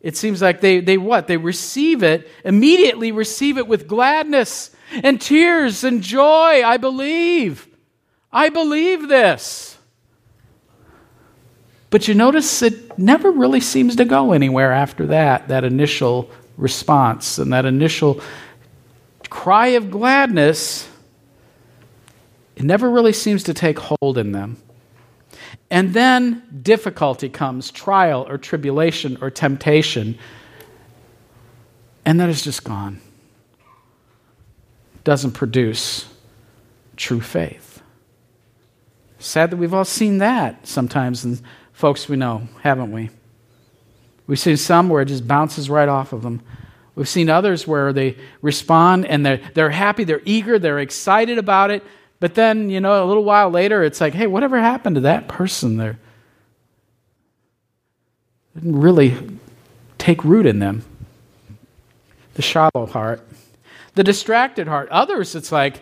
it 0.00 0.16
seems 0.16 0.40
like 0.40 0.60
they, 0.60 0.80
they 0.80 0.96
what? 0.96 1.26
They 1.26 1.36
receive 1.36 2.02
it, 2.02 2.30
immediately 2.44 3.12
receive 3.12 3.58
it 3.58 3.66
with 3.66 3.86
gladness 3.86 4.70
and 4.92 5.20
tears 5.20 5.84
and 5.84 6.02
joy. 6.02 6.62
I 6.64 6.76
believe. 6.76 7.66
I 8.32 8.48
believe 8.48 9.08
this. 9.08 9.77
But 11.90 12.06
you 12.06 12.14
notice 12.14 12.62
it 12.62 12.98
never 12.98 13.30
really 13.30 13.60
seems 13.60 13.96
to 13.96 14.04
go 14.04 14.32
anywhere 14.32 14.72
after 14.72 15.06
that, 15.06 15.48
that 15.48 15.64
initial 15.64 16.30
response 16.56 17.38
and 17.38 17.52
that 17.52 17.64
initial 17.64 18.20
cry 19.30 19.68
of 19.68 19.90
gladness 19.90 20.88
it 22.58 22.64
never 22.64 22.90
really 22.90 23.12
seems 23.12 23.44
to 23.44 23.54
take 23.54 23.78
hold 23.78 24.18
in 24.18 24.32
them. 24.32 24.56
And 25.70 25.94
then 25.94 26.42
difficulty 26.62 27.28
comes, 27.28 27.70
trial 27.70 28.26
or 28.28 28.36
tribulation 28.36 29.16
or 29.20 29.30
temptation, 29.30 30.18
and 32.04 32.18
that 32.18 32.28
is 32.28 32.42
just 32.42 32.64
gone. 32.64 33.00
Doesn't 35.04 35.32
produce 35.32 36.08
true 36.96 37.20
faith. 37.20 37.80
Sad 39.20 39.50
that 39.50 39.56
we've 39.56 39.74
all 39.74 39.84
seen 39.84 40.18
that 40.18 40.66
sometimes 40.66 41.24
in 41.24 41.38
folks 41.78 42.08
we 42.08 42.16
know, 42.16 42.42
haven't 42.62 42.90
we? 42.90 43.08
We've 44.26 44.38
seen 44.38 44.56
some 44.56 44.88
where 44.88 45.00
it 45.02 45.06
just 45.06 45.28
bounces 45.28 45.70
right 45.70 45.88
off 45.88 46.12
of 46.12 46.22
them. 46.22 46.42
We've 46.96 47.08
seen 47.08 47.30
others 47.30 47.68
where 47.68 47.92
they 47.92 48.16
respond 48.42 49.06
and 49.06 49.24
they're, 49.24 49.40
they're 49.54 49.70
happy, 49.70 50.02
they're 50.02 50.20
eager, 50.24 50.58
they're 50.58 50.80
excited 50.80 51.38
about 51.38 51.70
it, 51.70 51.84
but 52.18 52.34
then, 52.34 52.68
you 52.68 52.80
know, 52.80 53.04
a 53.04 53.06
little 53.06 53.22
while 53.22 53.48
later, 53.48 53.84
it's 53.84 54.00
like, 54.00 54.12
hey, 54.12 54.26
whatever 54.26 54.58
happened 54.58 54.96
to 54.96 55.02
that 55.02 55.28
person 55.28 55.76
there? 55.76 56.00
Didn't 58.56 58.80
really 58.80 59.38
take 59.98 60.24
root 60.24 60.46
in 60.46 60.58
them. 60.58 60.84
The 62.34 62.42
shallow 62.42 62.86
heart, 62.86 63.24
the 63.94 64.02
distracted 64.02 64.66
heart. 64.66 64.88
Others, 64.88 65.36
it's 65.36 65.52
like, 65.52 65.80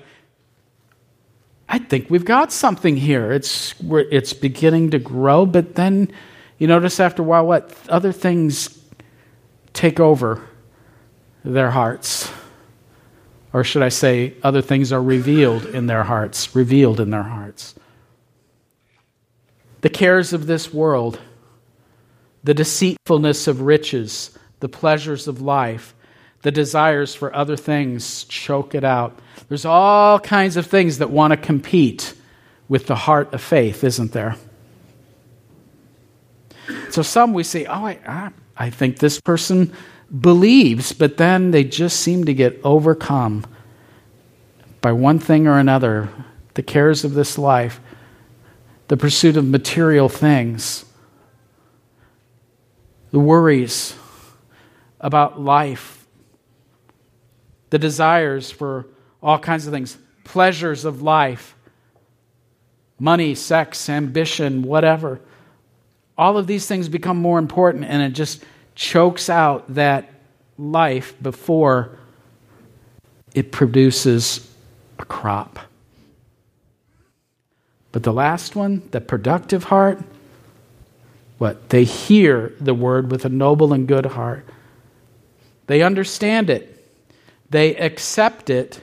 I 1.68 1.78
think 1.78 2.08
we've 2.08 2.24
got 2.24 2.52
something 2.52 2.96
here. 2.96 3.32
It's, 3.32 3.74
it's 3.80 4.32
beginning 4.32 4.90
to 4.90 4.98
grow, 4.98 5.46
but 5.46 5.74
then 5.74 6.12
you 6.58 6.66
notice 6.66 7.00
after 7.00 7.22
a 7.22 7.24
while 7.24 7.46
what? 7.46 7.76
Other 7.88 8.12
things 8.12 8.82
take 9.72 10.00
over 10.00 10.46
their 11.44 11.70
hearts 11.70 12.30
or 13.56 13.64
should 13.64 13.82
I 13.82 13.88
say, 13.88 14.34
other 14.42 14.60
things 14.60 14.92
are 14.92 15.02
revealed 15.02 15.64
in 15.64 15.86
their 15.86 16.04
hearts, 16.04 16.54
revealed 16.54 17.00
in 17.00 17.08
their 17.08 17.22
hearts. 17.22 17.74
The 19.80 19.88
cares 19.88 20.34
of 20.34 20.46
this 20.46 20.74
world, 20.74 21.18
the 22.44 22.52
deceitfulness 22.52 23.46
of 23.46 23.62
riches, 23.62 24.36
the 24.60 24.68
pleasures 24.68 25.26
of 25.26 25.40
life, 25.40 25.94
the 26.46 26.52
desires 26.52 27.12
for 27.12 27.34
other 27.34 27.56
things 27.56 28.22
choke 28.26 28.76
it 28.76 28.84
out. 28.84 29.18
There's 29.48 29.64
all 29.64 30.20
kinds 30.20 30.56
of 30.56 30.64
things 30.64 30.98
that 30.98 31.10
want 31.10 31.32
to 31.32 31.36
compete 31.36 32.14
with 32.68 32.86
the 32.86 32.94
heart 32.94 33.34
of 33.34 33.42
faith, 33.42 33.82
isn't 33.82 34.12
there? 34.12 34.36
So 36.90 37.02
some 37.02 37.32
we 37.32 37.42
say, 37.42 37.64
oh, 37.66 37.86
I, 37.86 38.30
I 38.56 38.70
think 38.70 39.00
this 39.00 39.20
person 39.20 39.72
believes, 40.20 40.92
but 40.92 41.16
then 41.16 41.50
they 41.50 41.64
just 41.64 41.98
seem 41.98 42.26
to 42.26 42.32
get 42.32 42.60
overcome 42.62 43.44
by 44.80 44.92
one 44.92 45.18
thing 45.18 45.48
or 45.48 45.58
another 45.58 46.08
the 46.54 46.62
cares 46.62 47.02
of 47.02 47.14
this 47.14 47.36
life, 47.36 47.80
the 48.86 48.96
pursuit 48.96 49.36
of 49.36 49.44
material 49.44 50.08
things, 50.08 50.84
the 53.10 53.18
worries 53.18 53.96
about 55.00 55.40
life, 55.40 55.95
the 57.70 57.78
desires 57.78 58.50
for 58.50 58.86
all 59.22 59.38
kinds 59.38 59.66
of 59.66 59.72
things, 59.72 59.98
pleasures 60.24 60.84
of 60.84 61.02
life, 61.02 61.56
money, 62.98 63.34
sex, 63.34 63.88
ambition, 63.88 64.62
whatever. 64.62 65.20
All 66.18 66.38
of 66.38 66.46
these 66.46 66.66
things 66.66 66.88
become 66.88 67.16
more 67.18 67.38
important, 67.38 67.84
and 67.84 68.02
it 68.02 68.10
just 68.10 68.44
chokes 68.74 69.28
out 69.28 69.74
that 69.74 70.10
life 70.58 71.14
before 71.22 71.98
it 73.34 73.52
produces 73.52 74.50
a 74.98 75.04
crop. 75.04 75.58
But 77.92 78.02
the 78.02 78.12
last 78.12 78.56
one, 78.56 78.82
the 78.90 79.00
productive 79.00 79.64
heart, 79.64 79.98
what? 81.38 81.68
They 81.68 81.84
hear 81.84 82.54
the 82.60 82.74
word 82.74 83.10
with 83.10 83.24
a 83.24 83.28
noble 83.28 83.72
and 83.72 83.86
good 83.86 84.06
heart. 84.06 84.46
They 85.66 85.82
understand 85.82 86.48
it. 86.48 86.75
They 87.50 87.76
accept 87.76 88.50
it. 88.50 88.80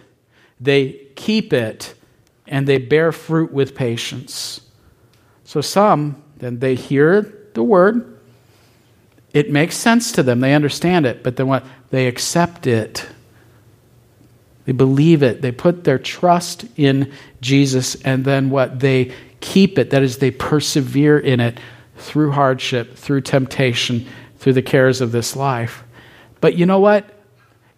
They 0.59 1.07
keep 1.15 1.53
it. 1.53 1.93
And 2.47 2.67
they 2.67 2.77
bear 2.77 3.11
fruit 3.11 3.51
with 3.51 3.75
patience. 3.75 4.61
So 5.43 5.61
some, 5.61 6.21
then 6.37 6.59
they 6.59 6.75
hear 6.75 7.21
the 7.53 7.63
word, 7.63 8.19
it 9.33 9.51
makes 9.51 9.75
sense 9.75 10.11
to 10.13 10.23
them. 10.23 10.39
They 10.39 10.53
understand 10.53 11.05
it. 11.05 11.23
But 11.23 11.35
then 11.37 11.47
what? 11.47 11.65
They 11.89 12.07
accept 12.07 12.67
it. 12.67 13.05
They 14.65 14.71
believe 14.71 15.23
it. 15.23 15.41
They 15.41 15.51
put 15.51 15.83
their 15.83 15.99
trust 15.99 16.65
in 16.77 17.11
Jesus. 17.41 17.95
And 18.03 18.23
then 18.23 18.49
what? 18.49 18.79
They 18.79 19.11
keep 19.41 19.77
it. 19.77 19.89
That 19.89 20.03
is, 20.03 20.19
they 20.19 20.31
persevere 20.31 21.19
in 21.19 21.39
it 21.39 21.59
through 21.97 22.31
hardship, 22.31 22.95
through 22.95 23.21
temptation, 23.21 24.07
through 24.37 24.53
the 24.53 24.61
cares 24.61 25.01
of 25.01 25.11
this 25.11 25.35
life. 25.35 25.83
But 26.39 26.55
you 26.55 26.65
know 26.65 26.79
what? 26.79 27.12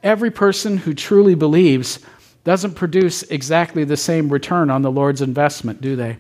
Every 0.06 0.30
person 0.30 0.78
who 0.78 0.94
truly 0.94 1.34
believes 1.34 2.00
doesn't 2.44 2.76
produce 2.76 3.24
exactly 3.24 3.84
the 3.86 3.98
same 3.98 4.30
return 4.30 4.70
on 4.70 4.84
the 4.84 4.92
Lord's 4.92 5.24
investment, 5.24 5.82
do 5.82 5.96
they? 5.96 6.20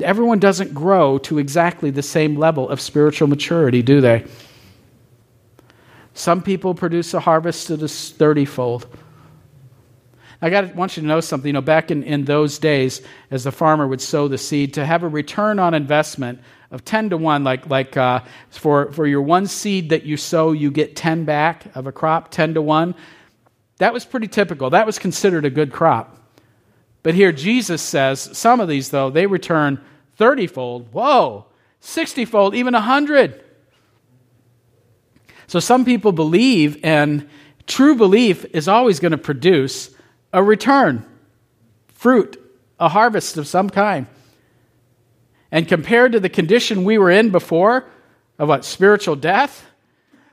Everyone 0.00 0.38
doesn't 0.38 0.72
grow 0.72 1.18
to 1.18 1.38
exactly 1.38 1.90
the 1.90 2.00
same 2.00 2.36
level 2.36 2.68
of 2.68 2.80
spiritual 2.80 3.26
maturity, 3.26 3.82
do 3.82 4.00
they? 4.00 4.24
Some 6.14 6.42
people 6.42 6.76
produce 6.76 7.12
a 7.12 7.18
harvest 7.18 7.66
that 7.68 7.82
is 7.82 8.10
30 8.10 8.44
fold. 8.44 8.86
I 10.40 10.48
got 10.48 10.76
want 10.76 10.96
you 10.96 11.00
to 11.00 11.08
know 11.08 11.18
something. 11.18 11.48
You 11.48 11.54
know, 11.54 11.60
back 11.60 11.90
in, 11.90 12.04
in 12.04 12.24
those 12.24 12.60
days, 12.60 13.02
as 13.32 13.42
the 13.42 13.50
farmer 13.50 13.88
would 13.88 14.00
sow 14.00 14.28
the 14.28 14.38
seed, 14.38 14.74
to 14.74 14.86
have 14.86 15.02
a 15.02 15.08
return 15.08 15.58
on 15.58 15.74
investment 15.74 16.38
of 16.70 16.84
10 16.84 17.10
to 17.10 17.16
1, 17.16 17.44
like, 17.44 17.66
like 17.68 17.96
uh, 17.96 18.20
for, 18.50 18.92
for 18.92 19.06
your 19.06 19.22
one 19.22 19.46
seed 19.46 19.90
that 19.90 20.04
you 20.04 20.16
sow, 20.16 20.52
you 20.52 20.70
get 20.70 20.96
10 20.96 21.24
back 21.24 21.74
of 21.74 21.86
a 21.86 21.92
crop, 21.92 22.30
10 22.30 22.54
to 22.54 22.62
1. 22.62 22.94
That 23.78 23.92
was 23.92 24.04
pretty 24.04 24.28
typical. 24.28 24.70
That 24.70 24.86
was 24.86 24.98
considered 24.98 25.44
a 25.44 25.50
good 25.50 25.72
crop. 25.72 26.16
But 27.02 27.14
here 27.14 27.32
Jesus 27.32 27.80
says 27.80 28.36
some 28.36 28.60
of 28.60 28.68
these, 28.68 28.90
though, 28.90 29.08
they 29.08 29.26
return 29.26 29.80
30 30.16 30.46
fold. 30.48 30.92
Whoa, 30.92 31.46
60 31.80 32.24
fold, 32.26 32.54
even 32.54 32.74
100. 32.74 33.44
So 35.46 35.60
some 35.60 35.86
people 35.86 36.12
believe, 36.12 36.78
and 36.82 37.28
true 37.66 37.94
belief 37.94 38.44
is 38.52 38.68
always 38.68 39.00
going 39.00 39.12
to 39.12 39.18
produce 39.18 39.94
a 40.32 40.42
return, 40.42 41.06
fruit, 41.88 42.36
a 42.78 42.90
harvest 42.90 43.38
of 43.38 43.46
some 43.46 43.70
kind. 43.70 44.06
And 45.50 45.66
compared 45.66 46.12
to 46.12 46.20
the 46.20 46.28
condition 46.28 46.84
we 46.84 46.98
were 46.98 47.10
in 47.10 47.30
before, 47.30 47.86
of 48.38 48.48
what, 48.48 48.64
spiritual 48.64 49.16
death, 49.16 49.66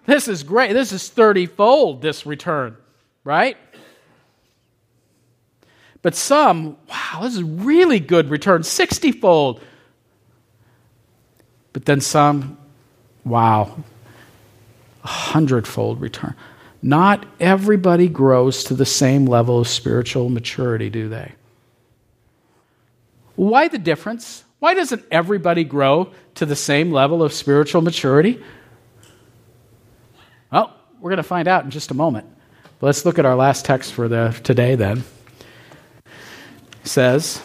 this 0.05 0.27
is 0.27 0.43
great. 0.43 0.73
This 0.73 0.91
is 0.91 1.09
30 1.09 1.47
fold, 1.47 2.01
this 2.01 2.25
return, 2.25 2.77
right? 3.23 3.57
But 6.01 6.13
some, 6.13 6.77
wow, 6.87 7.21
this 7.23 7.35
is 7.35 7.43
really 7.43 7.99
good 7.99 8.29
return, 8.29 8.61
60 8.61 9.11
fold. 9.13 9.61
But 11.73 11.85
then 11.85 11.99
some, 11.99 12.57
wow, 13.23 13.83
a 15.03 15.07
hundredfold 15.07 15.99
return. 15.99 16.35
Not 16.81 17.25
everybody 17.39 18.07
grows 18.07 18.63
to 18.65 18.75
the 18.75 18.85
same 18.85 19.25
level 19.25 19.59
of 19.59 19.67
spiritual 19.67 20.29
maturity, 20.29 20.91
do 20.91 21.09
they? 21.09 21.33
Why 23.35 23.67
the 23.67 23.79
difference? 23.79 24.44
Why 24.59 24.73
doesn't 24.73 25.05
everybody 25.11 25.63
grow 25.63 26.11
to 26.35 26.45
the 26.45 26.55
same 26.55 26.91
level 26.91 27.21
of 27.21 27.33
spiritual 27.33 27.81
maturity? 27.81 28.41
Well, 30.51 30.73
we're 30.99 31.09
going 31.09 31.17
to 31.17 31.23
find 31.23 31.47
out 31.47 31.65
in 31.65 31.71
just 31.71 31.91
a 31.91 31.95
moment. 31.95 32.27
But 32.79 32.87
let's 32.87 33.05
look 33.05 33.19
at 33.19 33.25
our 33.25 33.35
last 33.35 33.65
text 33.65 33.93
for 33.93 34.07
the 34.07 34.37
today 34.43 34.75
then. 34.75 35.03
It 36.05 36.87
says, 36.87 37.41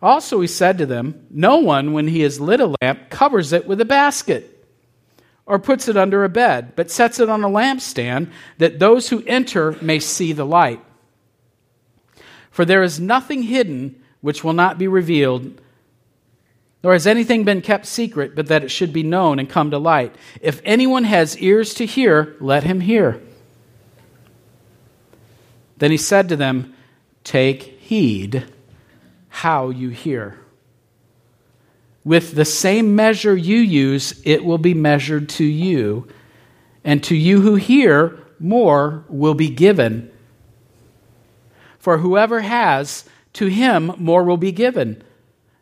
also 0.00 0.40
he 0.40 0.46
said 0.46 0.78
to 0.78 0.86
them, 0.86 1.26
No 1.30 1.58
one, 1.58 1.92
when 1.92 2.08
he 2.08 2.20
has 2.20 2.40
lit 2.40 2.60
a 2.60 2.74
lamp, 2.80 3.10
covers 3.10 3.52
it 3.52 3.66
with 3.66 3.80
a 3.80 3.84
basket 3.84 4.52
or 5.46 5.58
puts 5.58 5.88
it 5.88 5.96
under 5.96 6.24
a 6.24 6.28
bed, 6.28 6.74
but 6.76 6.90
sets 6.90 7.18
it 7.18 7.28
on 7.28 7.44
a 7.44 7.48
lampstand 7.48 8.30
that 8.58 8.78
those 8.78 9.08
who 9.08 9.24
enter 9.26 9.76
may 9.80 9.98
see 9.98 10.32
the 10.32 10.46
light. 10.46 10.80
For 12.50 12.64
there 12.64 12.82
is 12.82 13.00
nothing 13.00 13.42
hidden 13.42 14.00
which 14.20 14.44
will 14.44 14.52
not 14.52 14.78
be 14.78 14.86
revealed, 14.86 15.60
nor 16.82 16.92
has 16.92 17.06
anything 17.06 17.44
been 17.44 17.60
kept 17.60 17.86
secret, 17.86 18.34
but 18.34 18.46
that 18.48 18.64
it 18.64 18.70
should 18.70 18.92
be 18.92 19.02
known 19.02 19.38
and 19.38 19.48
come 19.48 19.70
to 19.70 19.78
light. 19.78 20.14
If 20.40 20.60
anyone 20.64 21.04
has 21.04 21.38
ears 21.38 21.74
to 21.74 21.86
hear, 21.86 22.34
let 22.40 22.64
him 22.64 22.80
hear. 22.80 23.22
Then 25.78 25.90
he 25.90 25.96
said 25.96 26.28
to 26.28 26.36
them, 26.36 26.74
Take 27.24 27.62
heed 27.80 28.44
how 29.28 29.70
you 29.70 29.90
hear. 29.90 30.38
With 32.04 32.34
the 32.34 32.44
same 32.44 32.96
measure 32.96 33.36
you 33.36 33.58
use, 33.58 34.20
it 34.24 34.44
will 34.44 34.58
be 34.58 34.74
measured 34.74 35.28
to 35.30 35.44
you. 35.44 36.08
And 36.84 37.02
to 37.04 37.14
you 37.14 37.40
who 37.40 37.54
hear, 37.54 38.18
more 38.40 39.04
will 39.08 39.34
be 39.34 39.48
given. 39.48 40.10
For 41.78 41.98
whoever 41.98 42.40
has, 42.40 43.04
to 43.34 43.46
him 43.46 43.92
more 43.98 44.24
will 44.24 44.36
be 44.36 44.52
given, 44.52 45.02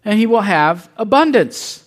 and 0.05 0.19
he 0.19 0.27
will 0.27 0.41
have 0.41 0.89
abundance. 0.97 1.87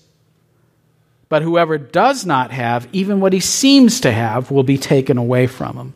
But 1.29 1.41
whoever 1.41 1.77
does 1.77 2.25
not 2.25 2.51
have, 2.51 2.87
even 2.93 3.19
what 3.19 3.33
he 3.33 3.39
seems 3.39 4.01
to 4.01 4.11
have, 4.11 4.51
will 4.51 4.63
be 4.63 4.77
taken 4.77 5.17
away 5.17 5.47
from 5.47 5.77
him. 5.77 5.93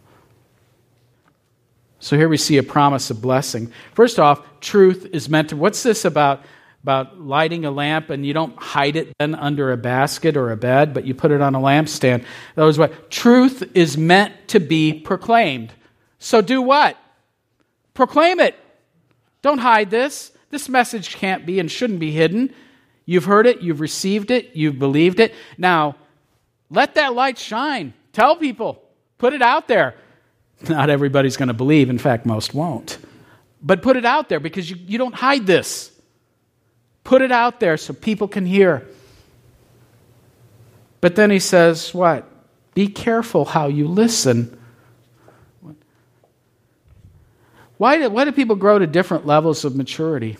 So 1.99 2.17
here 2.17 2.29
we 2.29 2.37
see 2.37 2.57
a 2.57 2.63
promise 2.63 3.09
of 3.09 3.21
blessing. 3.21 3.71
First 3.93 4.19
off, 4.19 4.41
truth 4.59 5.07
is 5.13 5.29
meant 5.29 5.49
to. 5.49 5.57
What's 5.57 5.83
this 5.83 6.05
about? 6.05 6.43
about 6.87 7.19
lighting 7.19 7.65
a 7.65 7.71
lamp 7.71 8.09
and 8.09 8.25
you 8.25 8.31
don't 8.31 8.55
hide 8.57 8.95
it 8.95 9.13
then 9.19 9.35
under 9.35 9.73
a 9.73 9.77
basket 9.77 10.37
or 10.37 10.53
a 10.53 10.55
bed, 10.55 10.93
but 10.93 11.05
you 11.05 11.13
put 11.13 11.31
it 11.31 11.41
on 11.41 11.53
a 11.53 11.59
lampstand. 11.59 12.23
That 12.55 12.63
was 12.63 12.77
what 12.77 13.11
truth 13.11 13.71
is 13.73 13.97
meant 13.97 14.33
to 14.49 14.61
be 14.61 14.93
proclaimed. 14.93 15.73
So 16.19 16.39
do 16.39 16.61
what? 16.61 16.97
Proclaim 17.93 18.39
it. 18.39 18.55
Don't 19.41 19.57
hide 19.57 19.89
this. 19.89 20.31
This 20.49 20.69
message 20.69 21.15
can't 21.15 21.45
be 21.45 21.59
and 21.59 21.69
shouldn't 21.69 21.99
be 21.99 22.11
hidden. 22.11 22.53
You've 23.05 23.25
heard 23.25 23.47
it, 23.47 23.61
you've 23.61 23.79
received 23.79 24.31
it, 24.31 24.55
you've 24.55 24.79
believed 24.79 25.19
it. 25.19 25.33
Now, 25.57 25.95
let 26.69 26.95
that 26.95 27.13
light 27.13 27.37
shine. 27.37 27.93
Tell 28.13 28.35
people, 28.35 28.83
put 29.17 29.33
it 29.33 29.41
out 29.41 29.67
there. 29.67 29.95
Not 30.67 30.89
everybody's 30.89 31.37
going 31.37 31.47
to 31.47 31.53
believe. 31.53 31.89
In 31.89 31.97
fact, 31.97 32.25
most 32.25 32.53
won't. 32.53 32.97
But 33.61 33.81
put 33.81 33.95
it 33.95 34.05
out 34.05 34.29
there 34.29 34.39
because 34.39 34.69
you, 34.69 34.77
you 34.87 34.97
don't 34.97 35.15
hide 35.15 35.45
this. 35.45 35.91
Put 37.03 37.21
it 37.21 37.31
out 37.31 37.59
there 37.59 37.77
so 37.77 37.93
people 37.93 38.27
can 38.27 38.45
hear. 38.45 38.85
But 40.99 41.15
then 41.15 41.31
he 41.31 41.39
says, 41.39 41.93
What? 41.93 42.29
Be 42.73 42.87
careful 42.87 43.45
how 43.45 43.67
you 43.67 43.87
listen. 43.87 44.59
Why 47.77 47.97
do, 47.97 48.09
why 48.09 48.25
do 48.25 48.31
people 48.31 48.55
grow 48.55 48.79
to 48.79 48.87
different 48.87 49.25
levels 49.25 49.63
of 49.63 49.75
maturity? 49.75 50.37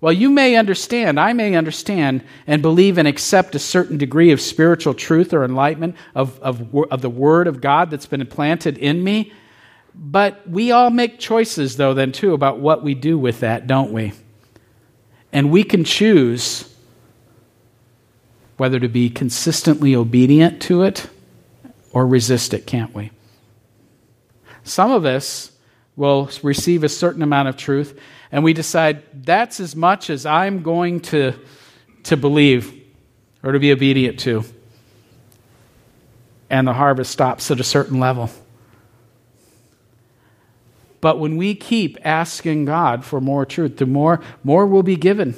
Well, 0.00 0.12
you 0.12 0.30
may 0.30 0.56
understand, 0.56 1.20
I 1.20 1.34
may 1.34 1.54
understand, 1.56 2.22
and 2.46 2.62
believe 2.62 2.96
and 2.96 3.06
accept 3.06 3.54
a 3.54 3.58
certain 3.58 3.98
degree 3.98 4.30
of 4.30 4.40
spiritual 4.40 4.94
truth 4.94 5.34
or 5.34 5.44
enlightenment 5.44 5.96
of, 6.14 6.38
of, 6.40 6.74
of 6.90 7.02
the 7.02 7.10
Word 7.10 7.46
of 7.46 7.60
God 7.60 7.90
that's 7.90 8.06
been 8.06 8.22
implanted 8.22 8.78
in 8.78 9.04
me. 9.04 9.32
But 9.94 10.48
we 10.48 10.70
all 10.70 10.88
make 10.88 11.18
choices, 11.18 11.76
though, 11.76 11.92
then, 11.92 12.12
too, 12.12 12.32
about 12.32 12.60
what 12.60 12.82
we 12.82 12.94
do 12.94 13.18
with 13.18 13.40
that, 13.40 13.66
don't 13.66 13.92
we? 13.92 14.12
And 15.32 15.50
we 15.50 15.64
can 15.64 15.84
choose 15.84 16.74
whether 18.56 18.80
to 18.80 18.88
be 18.88 19.10
consistently 19.10 19.94
obedient 19.94 20.62
to 20.62 20.82
it 20.82 21.08
or 21.92 22.06
resist 22.06 22.54
it, 22.54 22.66
can't 22.66 22.94
we? 22.94 23.10
Some 24.64 24.90
of 24.90 25.04
us 25.04 25.52
will 25.96 26.30
receive 26.42 26.84
a 26.84 26.88
certain 26.88 27.22
amount 27.22 27.48
of 27.48 27.56
truth, 27.56 27.98
and 28.32 28.44
we 28.44 28.52
decide 28.52 29.02
that's 29.24 29.60
as 29.60 29.74
much 29.74 30.10
as 30.10 30.24
I'm 30.24 30.62
going 30.62 31.00
to, 31.00 31.34
to 32.04 32.16
believe 32.16 32.80
or 33.42 33.52
to 33.52 33.58
be 33.58 33.72
obedient 33.72 34.20
to. 34.20 34.44
And 36.48 36.66
the 36.66 36.72
harvest 36.72 37.10
stops 37.10 37.50
at 37.50 37.60
a 37.60 37.64
certain 37.64 38.00
level. 38.00 38.30
But 41.00 41.18
when 41.18 41.36
we 41.36 41.54
keep 41.54 41.98
asking 42.04 42.66
God 42.66 43.04
for 43.04 43.20
more 43.20 43.46
truth, 43.46 43.78
the 43.78 43.86
more, 43.86 44.20
more 44.44 44.66
will 44.66 44.82
be 44.82 44.96
given. 44.96 45.34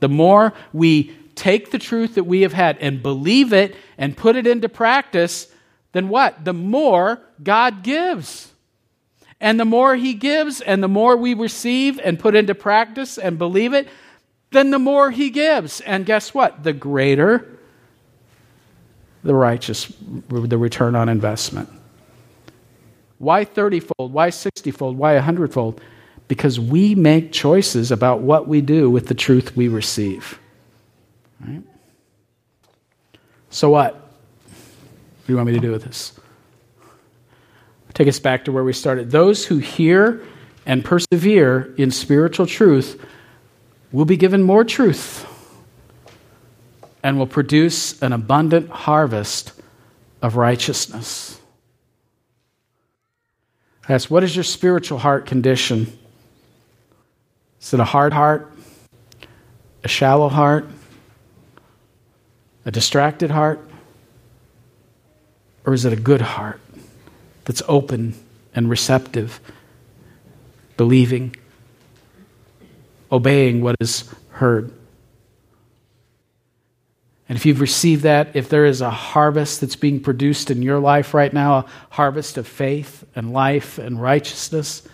The 0.00 0.08
more 0.08 0.52
we 0.72 1.14
take 1.34 1.70
the 1.70 1.78
truth 1.78 2.14
that 2.14 2.24
we 2.24 2.42
have 2.42 2.52
had 2.52 2.78
and 2.78 3.02
believe 3.02 3.52
it 3.52 3.76
and 3.98 4.16
put 4.16 4.36
it 4.36 4.46
into 4.46 4.68
practice, 4.68 5.52
then 5.92 6.08
what? 6.08 6.44
The 6.44 6.54
more 6.54 7.20
God 7.42 7.82
gives. 7.82 8.51
And 9.42 9.60
the 9.60 9.66
more 9.66 9.94
He 9.96 10.14
gives 10.14 10.62
and 10.62 10.82
the 10.82 10.88
more 10.88 11.18
we 11.18 11.34
receive 11.34 12.00
and 12.02 12.18
put 12.18 12.34
into 12.34 12.54
practice 12.54 13.18
and 13.18 13.36
believe 13.36 13.74
it, 13.74 13.88
then 14.52 14.70
the 14.70 14.78
more 14.78 15.10
He 15.10 15.28
gives. 15.28 15.82
And 15.82 16.06
guess 16.06 16.32
what? 16.32 16.62
The 16.62 16.72
greater 16.72 17.52
the 19.24 19.34
righteous, 19.34 19.92
the 20.28 20.58
return 20.58 20.94
on 20.94 21.08
investment. 21.08 21.68
Why 23.18 23.44
30 23.44 23.80
fold? 23.80 24.12
Why 24.12 24.30
60 24.30 24.70
fold? 24.72 24.98
Why 24.98 25.14
100 25.14 25.52
fold? 25.52 25.80
Because 26.26 26.58
we 26.58 26.94
make 26.94 27.32
choices 27.32 27.92
about 27.92 28.20
what 28.20 28.48
we 28.48 28.60
do 28.60 28.90
with 28.90 29.06
the 29.06 29.14
truth 29.14 29.56
we 29.56 29.68
receive. 29.68 30.40
Right? 31.40 31.62
So, 33.50 33.70
what? 33.70 33.94
What 33.94 35.26
do 35.26 35.32
you 35.32 35.36
want 35.36 35.46
me 35.46 35.52
to 35.52 35.60
do 35.60 35.70
with 35.70 35.84
this? 35.84 36.18
Take 37.94 38.08
us 38.08 38.18
back 38.18 38.44
to 38.46 38.52
where 38.52 38.64
we 38.64 38.72
started. 38.72 39.10
Those 39.10 39.44
who 39.44 39.58
hear 39.58 40.22
and 40.64 40.84
persevere 40.84 41.74
in 41.76 41.90
spiritual 41.90 42.46
truth 42.46 43.04
will 43.90 44.04
be 44.04 44.16
given 44.16 44.42
more 44.42 44.64
truth 44.64 45.26
and 47.02 47.18
will 47.18 47.26
produce 47.26 48.00
an 48.00 48.12
abundant 48.12 48.70
harvest 48.70 49.52
of 50.22 50.36
righteousness. 50.36 51.40
Ask, 53.88 54.10
what 54.10 54.22
is 54.22 54.34
your 54.34 54.44
spiritual 54.44 54.98
heart 54.98 55.26
condition? 55.26 55.98
Is 57.60 57.74
it 57.74 57.80
a 57.80 57.84
hard 57.84 58.12
heart? 58.12 58.50
A 59.84 59.88
shallow 59.88 60.28
heart? 60.28 60.66
A 62.64 62.70
distracted 62.70 63.30
heart? 63.30 63.60
Or 65.66 65.74
is 65.74 65.84
it 65.84 65.92
a 65.92 65.96
good 65.96 66.20
heart 66.20 66.60
that's 67.44 67.62
open 67.68 68.14
and 68.54 68.68
receptive, 68.68 69.40
believing, 70.76 71.34
obeying 73.10 73.62
what 73.62 73.76
is 73.80 74.12
heard? 74.30 74.72
And 77.28 77.38
if 77.38 77.46
you've 77.46 77.60
received 77.60 78.02
that, 78.02 78.36
if 78.36 78.50
there 78.50 78.66
is 78.66 78.82
a 78.82 78.90
harvest 78.90 79.62
that's 79.62 79.76
being 79.76 80.00
produced 80.00 80.50
in 80.50 80.60
your 80.60 80.78
life 80.78 81.14
right 81.14 81.32
now, 81.32 81.54
a 81.54 81.66
harvest 81.90 82.36
of 82.36 82.46
faith 82.46 83.04
and 83.16 83.32
life 83.32 83.78
and 83.78 84.00
righteousness, 84.00 84.86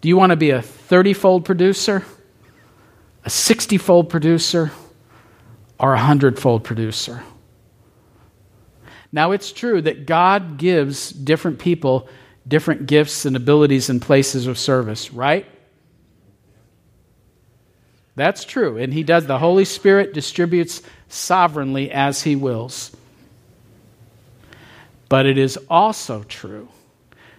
do 0.00 0.08
you 0.08 0.16
want 0.16 0.30
to 0.30 0.36
be 0.36 0.50
a 0.50 0.62
30 0.62 1.14
fold 1.14 1.44
producer, 1.44 2.04
a 3.24 3.30
60 3.30 3.78
fold 3.78 4.08
producer, 4.08 4.70
or 5.80 5.92
a 5.92 5.96
100 5.96 6.38
fold 6.38 6.62
producer? 6.62 7.24
Now, 9.10 9.32
it's 9.32 9.52
true 9.52 9.80
that 9.82 10.06
God 10.06 10.58
gives 10.58 11.10
different 11.10 11.58
people 11.58 12.08
different 12.48 12.86
gifts 12.86 13.26
and 13.26 13.36
abilities 13.36 13.90
and 13.90 14.00
places 14.00 14.46
of 14.46 14.58
service, 14.58 15.12
right? 15.12 15.46
That's 18.16 18.44
true. 18.44 18.78
And 18.78 18.92
He 18.92 19.02
does. 19.02 19.26
The 19.26 19.38
Holy 19.38 19.66
Spirit 19.66 20.14
distributes 20.14 20.82
sovereignly 21.08 21.90
as 21.90 22.22
He 22.22 22.34
wills. 22.34 22.90
But 25.08 25.26
it 25.26 25.38
is 25.38 25.58
also 25.68 26.24
true 26.24 26.68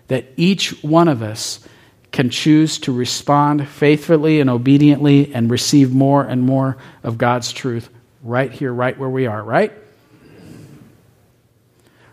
that 0.08 0.26
each 0.38 0.84
one 0.84 1.08
of 1.08 1.22
us 1.22 1.68
can 2.12 2.30
choose 2.30 2.80
to 2.80 2.92
respond 2.92 3.68
faithfully 3.68 4.40
and 4.40 4.50
obediently 4.50 5.34
and 5.34 5.52
receive 5.52 5.94
more 5.94 6.24
and 6.24 6.42
more 6.42 6.78
of 7.04 7.18
God's 7.18 7.52
truth 7.52 7.90
right 8.24 8.52
here, 8.52 8.74
right 8.74 8.98
where 8.98 9.10
we 9.10 9.28
are, 9.28 9.44
right? 9.44 9.74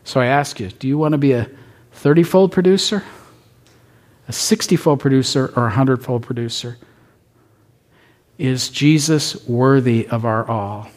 So 0.07 0.21
I 0.21 0.27
ask 0.27 0.61
you 0.61 0.71
do 0.71 0.87
you 0.87 0.97
want 0.97 1.13
to 1.13 1.19
be 1.19 1.33
a 1.33 1.51
30 1.93 2.23
fold 2.23 2.53
producer, 2.53 3.03
a 4.29 4.33
60 4.33 4.77
fold 4.77 5.01
producer, 5.01 5.53
or 5.57 5.65
a 5.65 5.73
100 5.75 6.03
fold 6.03 6.23
producer? 6.23 6.79
Is 8.39 8.69
Jesus 8.69 9.47
worthy 9.49 10.07
of 10.07 10.25
our 10.25 10.49
all? 10.49 10.89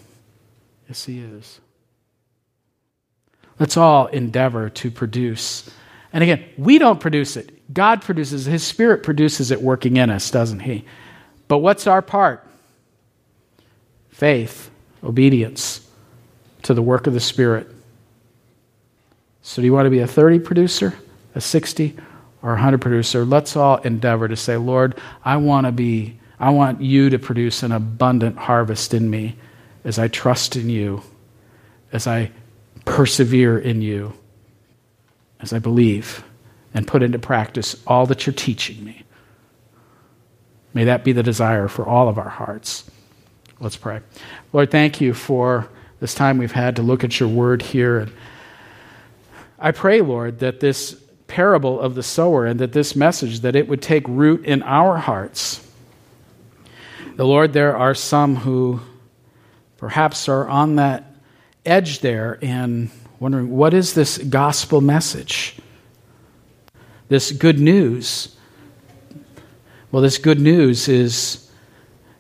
Yes, 0.88 1.06
he 1.06 1.20
is. 1.20 1.60
Let's 3.58 3.78
all 3.78 4.06
endeavor 4.08 4.70
to 4.70 4.92
produce. 4.92 5.70
And 6.14 6.24
again, 6.24 6.46
we 6.56 6.78
don't 6.78 7.00
produce 7.00 7.36
it. 7.36 7.74
God 7.74 8.04
produces, 8.04 8.46
His 8.46 8.64
Spirit 8.64 9.02
produces 9.02 9.50
it 9.50 9.62
working 9.62 9.98
in 9.98 10.12
us, 10.12 10.30
doesn't 10.30 10.60
He? 10.60 10.86
But 11.48 11.60
what's 11.60 11.88
our 11.88 12.02
part? 12.04 12.46
Faith, 14.10 14.70
obedience 15.04 15.88
to 16.64 16.74
the 16.74 16.82
work 16.82 17.08
of 17.08 17.14
the 17.14 17.20
Spirit. 17.20 17.70
So, 19.42 19.62
do 19.62 19.66
you 19.66 19.74
want 19.74 19.86
to 19.86 19.90
be 19.90 20.00
a 20.00 20.08
30 20.08 20.40
producer, 20.40 20.94
a 21.36 21.42
60, 21.42 21.96
or 22.42 22.52
a 22.52 22.54
100 22.54 22.82
producer? 22.82 23.26
Let's 23.26 23.56
all 23.56 23.78
endeavor 23.78 24.28
to 24.28 24.36
say, 24.36 24.58
Lord, 24.58 25.00
I 25.24 25.38
want 25.38 25.66
to 25.66 25.72
be, 25.72 26.20
I 26.40 26.50
want 26.50 26.82
you 26.82 27.10
to 27.10 27.20
produce 27.20 27.64
an 27.64 27.72
abundant 27.72 28.38
harvest 28.38 28.94
in 28.94 29.10
me 29.10 29.36
as 29.84 29.98
I 29.98 30.08
trust 30.08 30.56
in 30.56 30.70
you, 30.70 31.02
as 31.92 32.06
I 32.06 32.32
persevere 32.86 33.58
in 33.58 33.82
you, 33.82 34.14
as 35.40 35.54
I 35.54 35.60
believe 35.60 36.24
and 36.74 36.88
put 36.88 37.04
into 37.04 37.20
practice 37.20 37.76
all 37.88 38.06
that 38.08 38.26
you're 38.26 38.34
teaching 38.34 38.84
me. 38.84 39.04
May 40.74 40.84
that 40.86 41.04
be 41.04 41.14
the 41.14 41.24
desire 41.24 41.68
for 41.68 41.86
all 41.86 42.08
of 42.08 42.18
our 42.18 42.30
hearts. 42.30 42.90
Let's 43.60 43.76
pray. 43.76 44.02
Lord, 44.54 44.72
thank 44.72 45.02
you 45.02 45.14
for 45.14 45.68
this 46.00 46.14
time 46.14 46.38
we've 46.38 46.52
had 46.52 46.76
to 46.76 46.82
look 46.82 47.04
at 47.04 47.20
your 47.20 47.28
word 47.28 47.62
here. 47.62 48.00
And 48.00 48.12
I 49.60 49.72
pray, 49.72 50.02
Lord, 50.02 50.40
that 50.40 50.62
this 50.62 50.94
parable 51.28 51.80
of 51.80 51.96
the 51.96 52.04
sower 52.04 52.46
and 52.46 52.60
that 52.60 52.72
this 52.72 52.96
message 52.96 53.42
that 53.42 53.56
it 53.56 53.68
would 53.68 53.82
take 53.82 54.08
root 54.08 54.46
in 54.46 54.64
our 54.64 54.98
hearts. 54.98 55.66
The 57.16 57.26
Lord, 57.26 57.52
there 57.52 57.76
are 57.76 57.94
some 57.94 58.38
who 58.38 58.80
perhaps 59.78 60.30
are 60.30 60.48
on 60.48 60.78
that 60.78 61.14
edge 61.66 62.00
there 62.00 62.40
and 62.42 62.90
wondering 63.20 63.52
what 63.52 63.74
is 63.74 63.94
this 63.94 64.18
gospel 64.18 64.80
message? 64.80 65.58
This 67.10 67.32
good 67.32 67.60
news. 67.60 68.36
Well, 69.92 70.02
this 70.02 70.18
good 70.18 70.40
news 70.40 70.88
is 70.88 71.49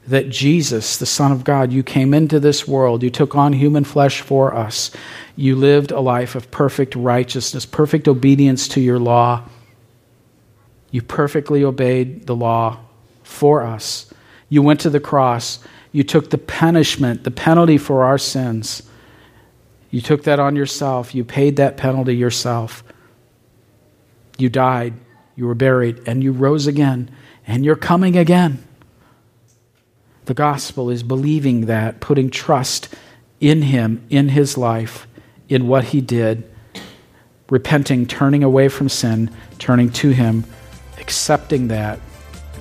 that 0.08 0.30
Jesus, 0.30 0.98
the 0.98 1.06
Son 1.06 1.32
of 1.32 1.44
God, 1.44 1.72
you 1.72 1.84
came 1.84 2.14
into 2.14 2.40
this 2.40 2.68
world, 2.68 3.04
you 3.04 3.10
took 3.10 3.36
on 3.36 3.54
human 3.54 3.84
flesh 3.84 4.22
for 4.22 4.56
us, 4.56 4.92
you 5.36 5.56
lived 5.56 5.92
a 5.92 6.00
life 6.00 6.36
of 6.36 6.50
perfect 6.52 6.96
righteousness, 6.96 7.66
perfect 7.66 8.08
obedience 8.08 8.68
to 8.70 8.82
your 8.82 9.00
law. 9.00 9.44
You 10.92 11.02
perfectly 11.02 11.64
obeyed 11.64 12.26
the 12.26 12.36
law 12.36 12.80
for 13.24 13.62
us. 13.62 14.12
You 14.50 14.64
went 14.64 14.80
to 14.82 14.90
the 14.90 15.00
cross. 15.00 15.60
You 15.92 16.04
took 16.04 16.30
the 16.32 16.38
punishment, 16.38 17.24
the 17.24 17.32
penalty 17.32 17.78
for 17.78 18.04
our 18.04 18.18
sins. 18.18 18.84
You 19.92 20.02
took 20.02 20.24
that 20.24 20.40
on 20.40 20.56
yourself. 20.56 21.14
You 21.14 21.24
paid 21.24 21.58
that 21.58 21.78
penalty 21.78 22.16
yourself. 22.16 22.84
You 24.38 24.50
died. 24.50 24.94
You 25.36 25.46
were 25.46 25.56
buried. 25.56 26.02
And 26.08 26.24
you 26.24 26.32
rose 26.32 26.68
again. 26.68 27.12
And 27.46 27.64
you're 27.64 27.76
coming 27.76 28.18
again. 28.18 28.64
The 30.30 30.36
gospel 30.36 30.92
is 30.92 31.02
believing 31.02 31.66
that, 31.66 32.02
putting 32.02 32.30
trust 32.30 32.88
in 33.40 33.64
Him, 33.64 34.06
in 34.12 34.30
His 34.30 34.60
life, 34.60 35.08
in 35.48 35.68
what 35.68 35.86
He 35.86 36.02
did, 36.02 36.48
repenting, 37.50 38.06
turning 38.06 38.44
away 38.44 38.68
from 38.68 38.90
sin, 38.90 39.32
turning 39.58 39.90
to 39.94 40.12
Him, 40.12 40.46
accepting 41.00 41.70
that, 41.70 42.00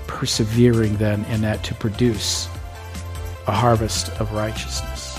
persevering 0.06 0.96
then 0.96 1.26
in 1.26 1.42
that 1.42 1.62
to 1.64 1.74
produce 1.74 2.48
a 3.46 3.52
harvest 3.52 4.08
of 4.18 4.32
righteousness. 4.32 5.18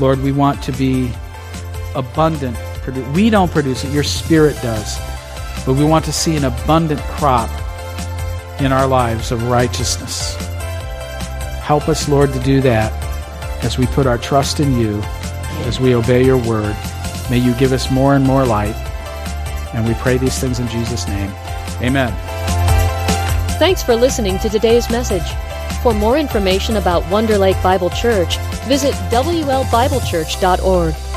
Lord, 0.00 0.22
we 0.22 0.32
want 0.32 0.62
to 0.62 0.72
be 0.72 1.12
abundant. 1.94 2.56
We 3.14 3.28
don't 3.28 3.50
produce 3.50 3.84
it, 3.84 3.92
your 3.92 4.02
Spirit 4.02 4.56
does. 4.62 4.98
But 5.66 5.74
we 5.74 5.84
want 5.84 6.06
to 6.06 6.12
see 6.12 6.36
an 6.36 6.44
abundant 6.44 7.02
crop 7.02 7.50
in 8.62 8.72
our 8.72 8.86
lives 8.86 9.30
of 9.30 9.42
righteousness. 9.50 10.53
Help 11.64 11.88
us, 11.88 12.08
Lord, 12.10 12.30
to 12.34 12.40
do 12.40 12.60
that 12.60 12.92
as 13.64 13.78
we 13.78 13.86
put 13.86 14.06
our 14.06 14.18
trust 14.18 14.60
in 14.60 14.78
you, 14.78 15.00
as 15.64 15.80
we 15.80 15.94
obey 15.94 16.22
your 16.22 16.36
word. 16.36 16.76
May 17.30 17.38
you 17.38 17.54
give 17.54 17.72
us 17.72 17.90
more 17.90 18.14
and 18.14 18.22
more 18.22 18.44
light. 18.44 18.74
And 19.72 19.88
we 19.88 19.94
pray 19.94 20.18
these 20.18 20.38
things 20.38 20.60
in 20.60 20.68
Jesus' 20.68 21.08
name. 21.08 21.30
Amen. 21.80 22.12
Thanks 23.58 23.82
for 23.82 23.96
listening 23.96 24.38
to 24.40 24.50
today's 24.50 24.90
message. 24.90 25.26
For 25.82 25.94
more 25.94 26.18
information 26.18 26.76
about 26.76 27.10
Wonder 27.10 27.38
Lake 27.38 27.56
Bible 27.62 27.88
Church, 27.88 28.36
visit 28.66 28.92
WLBibleChurch.org. 29.10 31.13